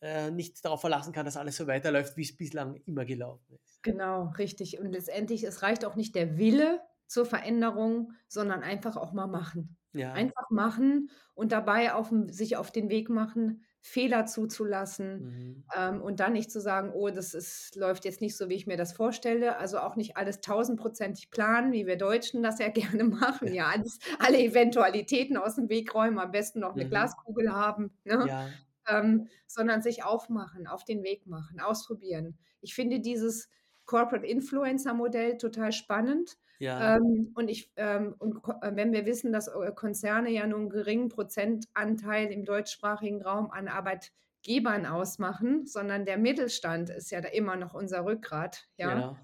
äh, 0.00 0.30
nicht 0.30 0.64
darauf 0.64 0.80
verlassen 0.80 1.12
kann, 1.12 1.24
dass 1.24 1.36
alles 1.36 1.56
so 1.56 1.66
weiterläuft, 1.66 2.16
wie 2.16 2.22
es 2.22 2.36
bislang 2.36 2.76
immer 2.86 3.04
gelaufen 3.04 3.58
ist. 3.64 3.82
Genau, 3.82 4.32
richtig. 4.38 4.78
Und 4.78 4.92
letztendlich, 4.92 5.44
es 5.44 5.62
reicht 5.62 5.84
auch 5.84 5.96
nicht 5.96 6.14
der 6.14 6.38
Wille, 6.38 6.80
zur 7.10 7.26
Veränderung, 7.26 8.12
sondern 8.28 8.62
einfach 8.62 8.96
auch 8.96 9.12
mal 9.12 9.26
machen. 9.26 9.76
Ja. 9.92 10.12
Einfach 10.12 10.48
machen 10.50 11.10
und 11.34 11.50
dabei 11.50 11.92
auf, 11.92 12.12
sich 12.28 12.56
auf 12.56 12.70
den 12.70 12.88
Weg 12.88 13.10
machen, 13.10 13.64
Fehler 13.82 14.26
zuzulassen 14.26 15.22
mhm. 15.22 15.64
ähm, 15.74 16.02
und 16.02 16.20
dann 16.20 16.34
nicht 16.34 16.50
zu 16.50 16.60
sagen, 16.60 16.92
oh, 16.92 17.08
das 17.08 17.32
ist, 17.32 17.76
läuft 17.76 18.04
jetzt 18.04 18.20
nicht 18.20 18.36
so, 18.36 18.48
wie 18.48 18.54
ich 18.54 18.66
mir 18.66 18.76
das 18.76 18.92
vorstelle. 18.92 19.56
Also 19.56 19.78
auch 19.78 19.96
nicht 19.96 20.16
alles 20.16 20.40
tausendprozentig 20.40 21.30
planen, 21.30 21.72
wie 21.72 21.86
wir 21.86 21.96
Deutschen 21.96 22.42
das 22.42 22.58
ja 22.58 22.68
gerne 22.68 23.04
machen. 23.04 23.52
Ja, 23.54 23.68
alles, 23.68 23.98
alle 24.18 24.38
Eventualitäten 24.38 25.36
aus 25.36 25.56
dem 25.56 25.68
Weg 25.68 25.94
räumen, 25.94 26.18
am 26.18 26.30
besten 26.30 26.60
noch 26.60 26.74
eine 26.74 26.84
mhm. 26.84 26.90
Glaskugel 26.90 27.52
haben. 27.52 27.90
Ne? 28.04 28.24
Ja. 28.28 28.48
Ähm, 28.88 29.28
sondern 29.46 29.82
sich 29.82 30.04
aufmachen, 30.04 30.66
auf 30.66 30.84
den 30.84 31.02
Weg 31.02 31.26
machen, 31.26 31.60
ausprobieren. 31.60 32.38
Ich 32.60 32.74
finde 32.74 33.00
dieses 33.00 33.48
Corporate 33.90 34.26
Influencer 34.26 34.94
Modell 34.94 35.36
total 35.36 35.72
spannend 35.72 36.38
ja. 36.60 36.96
Ähm, 36.96 37.32
und, 37.34 37.48
ich, 37.48 37.72
ähm, 37.76 38.14
und 38.18 38.36
äh, 38.60 38.76
wenn 38.76 38.92
wir 38.92 39.06
wissen, 39.06 39.32
dass 39.32 39.48
äh, 39.48 39.72
Konzerne 39.74 40.30
ja 40.30 40.46
nur 40.46 40.58
einen 40.58 40.68
geringen 40.68 41.08
Prozentanteil 41.08 42.30
im 42.30 42.44
deutschsprachigen 42.44 43.22
Raum 43.22 43.50
an 43.50 43.66
Arbeitgebern 43.66 44.84
ausmachen, 44.84 45.66
sondern 45.66 46.04
der 46.04 46.18
Mittelstand 46.18 46.90
ist 46.90 47.10
ja 47.10 47.22
da 47.22 47.28
immer 47.28 47.56
noch 47.56 47.72
unser 47.72 48.04
Rückgrat. 48.04 48.68
Ja. 48.76 48.98
ja. 48.98 49.16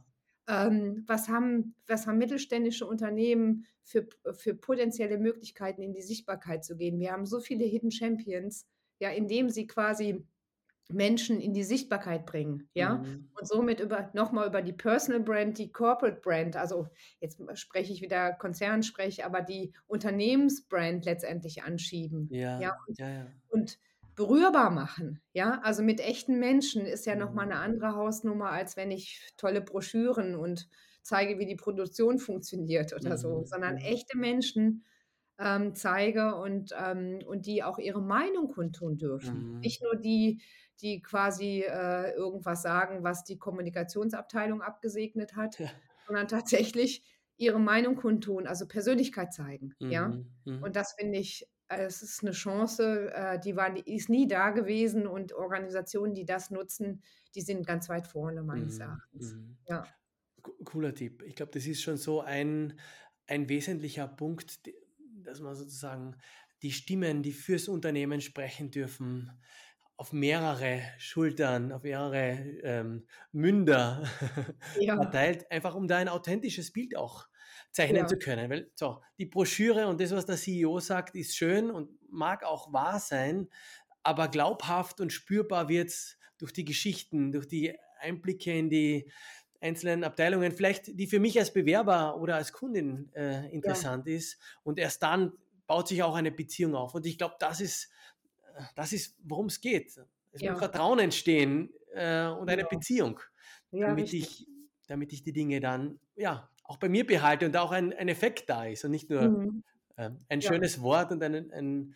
Ähm, 0.48 1.05
was, 1.07 1.29
haben, 1.29 1.74
was 1.87 2.07
haben 2.07 2.16
mittelständische 2.16 2.87
Unternehmen 2.87 3.66
für, 3.83 4.07
für 4.33 4.55
potenzielle 4.55 5.18
Möglichkeiten, 5.18 5.83
in 5.83 5.92
die 5.92 6.02
Sichtbarkeit 6.02 6.64
zu 6.64 6.74
gehen? 6.74 6.98
Wir 6.98 7.12
haben 7.12 7.26
so 7.26 7.40
viele 7.40 7.66
Hidden 7.66 7.90
Champions, 7.90 8.66
ja, 8.98 9.11
indem 9.11 9.50
sie 9.50 9.66
quasi 9.66 10.24
Menschen 10.88 11.40
in 11.40 11.53
die 11.53 11.64
Sichtbarkeit 11.64 12.27
bringen, 12.27 12.68
ja, 12.75 12.99
mhm. 12.99 13.29
und 13.35 13.49
somit 13.49 13.81
über 13.81 14.11
nochmal 14.14 14.46
über 14.46 14.62
die 14.62 14.72
Personal 14.72 15.20
Brand, 15.20 15.59
die 15.59 15.72
Corporate 15.72 16.20
Brand, 16.20 16.57
also 16.57 16.88
jetzt 17.20 17.40
spreche 17.55 17.92
ich 17.92 18.03
wieder 18.03 18.33
Konzernsprech, 18.33 19.25
aber 19.25 19.42
die 19.42 19.72
Unternehmensbrand 19.87 21.05
letztendlich 21.05 21.64
anschieben, 21.64 22.29
ja, 22.31 22.61
ja, 22.61 22.77
und, 22.87 22.99
ja, 22.99 23.09
ja. 23.09 23.27
und 23.49 23.79
berührbar 24.14 24.70
machen, 24.70 25.20
ja, 25.33 25.61
also 25.62 25.83
mit 25.83 26.01
echten 26.01 26.38
Menschen 26.38 26.87
ist 26.87 27.05
ja 27.05 27.14
mhm. 27.14 27.20
nochmal 27.20 27.46
eine 27.46 27.59
andere 27.59 27.94
Hausnummer, 27.96 28.51
als 28.51 28.77
wenn 28.77 28.90
ich 28.90 29.29
tolle 29.37 29.61
Broschüren 29.61 30.37
und 30.37 30.68
zeige, 31.03 31.38
wie 31.38 31.46
die 31.46 31.57
Produktion 31.57 32.18
funktioniert 32.18 32.92
oder 32.92 33.12
mhm. 33.12 33.18
so, 33.18 33.44
sondern 33.44 33.75
mhm. 33.75 33.81
echte 33.81 34.16
Menschen 34.16 34.85
ähm, 35.38 35.75
zeige 35.75 36.35
und, 36.37 36.72
ähm, 36.79 37.20
und 37.27 37.46
die 37.46 37.62
auch 37.62 37.79
ihre 37.79 38.03
Meinung 38.03 38.49
kundtun 38.49 38.96
dürfen. 38.96 39.55
Mhm. 39.55 39.61
Nicht 39.61 39.83
nur 39.83 39.96
die, 39.96 40.40
die 40.80 41.00
quasi 41.02 41.62
äh, 41.62 42.12
irgendwas 42.12 42.62
sagen, 42.62 43.02
was 43.02 43.24
die 43.24 43.38
Kommunikationsabteilung 43.38 44.62
abgesegnet 44.62 45.36
hat, 45.36 45.58
ja. 45.58 45.70
sondern 46.06 46.28
tatsächlich 46.28 47.02
ihre 47.38 47.60
Meinung 47.60 47.96
kundtun, 47.96 48.46
also 48.46 48.66
Persönlichkeit 48.66 49.32
zeigen. 49.32 49.74
Mhm. 49.78 49.90
Ja? 49.90 50.08
Mhm. 50.44 50.62
Und 50.62 50.76
das 50.76 50.94
finde 50.94 51.18
ich, 51.18 51.46
äh, 51.68 51.84
es 51.84 52.02
ist 52.02 52.22
eine 52.22 52.32
Chance, 52.32 53.12
äh, 53.12 53.38
die, 53.38 53.56
war, 53.56 53.72
die 53.72 53.94
ist 53.94 54.08
nie 54.08 54.26
da 54.26 54.50
gewesen 54.50 55.06
und 55.06 55.32
Organisationen, 55.32 56.14
die 56.14 56.24
das 56.24 56.50
nutzen, 56.50 57.02
die 57.34 57.42
sind 57.42 57.66
ganz 57.66 57.88
weit 57.88 58.06
vorne 58.06 58.42
meines 58.42 58.76
mhm. 58.76 58.82
Erachtens. 58.82 59.34
Mhm. 59.34 59.56
Ja. 59.66 59.86
Cooler 60.64 60.94
Tipp. 60.94 61.22
Ich 61.26 61.34
glaube, 61.34 61.52
das 61.52 61.66
ist 61.66 61.82
schon 61.82 61.96
so 61.96 62.20
ein, 62.20 62.78
ein 63.26 63.48
wesentlicher 63.48 64.06
Punkt, 64.06 64.60
dass 65.24 65.40
man 65.40 65.54
sozusagen 65.56 66.16
die 66.62 66.72
Stimmen, 66.72 67.22
die 67.22 67.32
fürs 67.32 67.68
Unternehmen 67.68 68.20
sprechen 68.20 68.70
dürfen, 68.70 69.30
auf 69.96 70.12
mehrere 70.12 70.82
Schultern, 70.98 71.72
auf 71.72 71.82
mehrere 71.82 72.38
ähm, 72.62 73.06
Münder 73.32 74.04
ja. 74.80 74.96
verteilt, 74.96 75.50
einfach 75.50 75.74
um 75.74 75.88
da 75.88 75.96
ein 75.96 76.09
authentisches 76.09 76.72
Bild 76.72 76.96
auch 76.96 77.26
zeichnen 77.72 78.02
ja. 78.02 78.06
zu 78.06 78.18
können. 78.18 78.50
Weil 78.50 78.70
so, 78.74 79.02
die 79.18 79.26
Broschüre 79.26 79.87
und 79.87 80.00
das, 80.00 80.11
was 80.11 80.26
der 80.26 80.37
CEO 80.37 80.80
sagt, 80.80 81.14
ist 81.16 81.37
schön 81.37 81.70
und 81.70 81.90
mag 82.11 82.44
auch 82.44 82.72
wahr 82.72 83.00
sein, 83.00 83.48
aber 84.02 84.28
glaubhaft 84.28 85.00
und 85.00 85.12
spürbar 85.12 85.68
wird 85.68 85.88
es 85.88 86.18
durch 86.38 86.52
die 86.52 86.64
Geschichten, 86.64 87.32
durch 87.32 87.48
die 87.48 87.74
Einblicke 88.00 88.52
in 88.52 88.70
die 88.70 89.11
einzelnen 89.61 90.04
Abteilungen, 90.04 90.52
vielleicht 90.52 90.98
die 90.98 91.06
für 91.06 91.18
mich 91.18 91.38
als 91.38 91.52
Bewerber 91.52 92.20
oder 92.20 92.37
als 92.37 92.52
Kundin 92.52 93.11
äh, 93.14 93.48
interessant 93.50 94.06
ja. 94.06 94.14
ist. 94.14 94.38
Und 94.62 94.78
erst 94.78 95.02
dann 95.02 95.32
baut 95.66 95.88
sich 95.88 96.02
auch 96.02 96.14
eine 96.14 96.30
Beziehung 96.30 96.74
auf. 96.74 96.94
Und 96.94 97.06
ich 97.06 97.18
glaube, 97.18 97.37
das 97.38 97.61
ist, 97.61 97.90
das 98.75 98.92
ist, 98.92 99.19
worum 99.23 99.47
es 99.47 99.61
geht. 99.61 99.99
Es 100.33 100.40
ja. 100.40 100.53
muss 100.53 100.61
Vertrauen 100.61 100.99
entstehen 100.99 101.71
äh, 101.92 102.27
und 102.27 102.49
eine 102.51 102.62
ja. 102.62 102.69
Beziehung, 102.69 103.21
damit, 103.71 104.12
ich, 104.12 104.47
damit 104.87 105.12
ich 105.12 105.23
die 105.23 105.33
Dinge 105.33 105.61
dann 105.61 105.99
ja, 106.14 106.49
auch 106.64 106.77
bei 106.77 106.88
mir 106.88 107.07
behalte 107.07 107.47
und 107.47 107.57
auch 107.57 107.73
ein, 107.73 107.92
ein 107.92 108.09
Effekt 108.09 108.49
da 108.49 108.64
ist 108.64 108.85
und 108.85 108.90
nicht 108.90 109.09
nur 109.11 109.23
mhm. 109.23 109.64
äh, 109.97 110.11
ein 110.29 110.42
schönes 110.42 110.81
Wort 110.83 111.12
und 111.12 111.23
ein, 111.23 111.51
ein, 111.53 111.95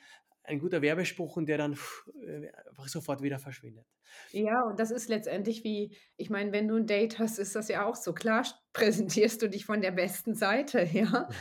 ein 0.51 0.59
guter 0.59 0.83
Werbespruch 0.83 1.37
und 1.37 1.47
der 1.47 1.59
dann 1.59 1.79
äh, 2.27 2.51
einfach 2.69 2.89
sofort 2.89 3.23
wieder 3.23 3.39
verschwindet. 3.39 3.87
Ja, 4.33 4.63
und 4.63 4.79
das 4.79 4.91
ist 4.91 5.09
letztendlich 5.09 5.65
wie, 5.65 5.97
ich 6.17 6.31
meine, 6.31 6.53
wenn 6.53 6.69
du 6.69 6.77
ein 6.77 6.87
Date 6.87 7.19
hast, 7.19 7.39
ist 7.39 7.55
das 7.55 7.69
ja 7.69 7.87
auch 7.87 7.95
so. 7.95 8.13
Klar 8.13 8.45
präsentierst 8.73 9.43
du 9.43 9.49
dich 9.49 9.65
von 9.65 9.81
der 9.81 9.93
besten 9.93 10.35
Seite, 10.35 10.83
ja. 10.93 11.29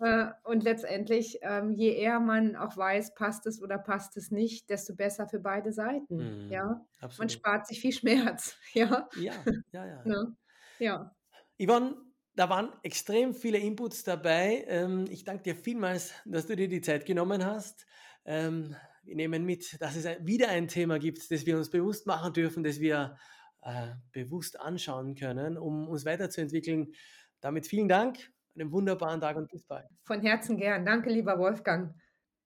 Äh, 0.00 0.26
und 0.42 0.62
letztendlich, 0.62 1.38
ähm, 1.42 1.72
je 1.72 1.94
eher 1.94 2.20
man 2.20 2.56
auch 2.56 2.76
weiß, 2.76 3.14
passt 3.14 3.46
es 3.46 3.62
oder 3.62 3.78
passt 3.78 4.16
es 4.16 4.30
nicht, 4.30 4.68
desto 4.68 4.94
besser 4.94 5.26
für 5.26 5.40
beide 5.40 5.72
Seiten, 5.72 6.48
mm, 6.48 6.52
ja. 6.52 6.84
Absolut. 7.00 7.18
Man 7.18 7.28
spart 7.30 7.66
sich 7.66 7.80
viel 7.80 7.92
Schmerz, 7.92 8.56
ja. 8.74 9.08
Ja, 9.16 9.32
ja, 9.72 9.86
ja. 9.86 10.04
ne? 10.04 10.36
ja. 10.78 11.16
Yvonne, 11.58 11.96
da 12.36 12.48
waren 12.50 12.72
extrem 12.82 13.34
viele 13.34 13.58
Inputs 13.58 14.04
dabei. 14.04 14.64
Ähm, 14.66 15.04
ich 15.08 15.24
danke 15.24 15.44
dir 15.44 15.54
vielmals, 15.54 16.12
dass 16.24 16.46
du 16.46 16.56
dir 16.56 16.68
die 16.68 16.80
Zeit 16.80 17.06
genommen 17.06 17.44
hast. 17.44 17.86
Ähm, 18.24 18.76
wir 19.04 19.16
nehmen 19.16 19.44
mit, 19.44 19.80
dass 19.80 19.96
es 19.96 20.06
wieder 20.24 20.48
ein 20.48 20.68
Thema 20.68 20.98
gibt, 20.98 21.30
das 21.30 21.46
wir 21.46 21.56
uns 21.56 21.70
bewusst 21.70 22.06
machen 22.06 22.32
dürfen, 22.32 22.64
das 22.64 22.80
wir 22.80 23.16
äh, 23.62 23.88
bewusst 24.12 24.60
anschauen 24.60 25.14
können, 25.14 25.58
um 25.58 25.88
uns 25.88 26.04
weiterzuentwickeln. 26.04 26.92
Damit 27.40 27.66
vielen 27.66 27.88
Dank, 27.88 28.18
einen 28.54 28.72
wunderbaren 28.72 29.20
Tag 29.20 29.36
und 29.36 29.50
bis 29.50 29.62
bald. 29.64 29.86
Von 30.04 30.20
Herzen 30.22 30.56
gern. 30.56 30.84
Danke, 30.86 31.10
lieber 31.10 31.38
Wolfgang. 31.38 31.94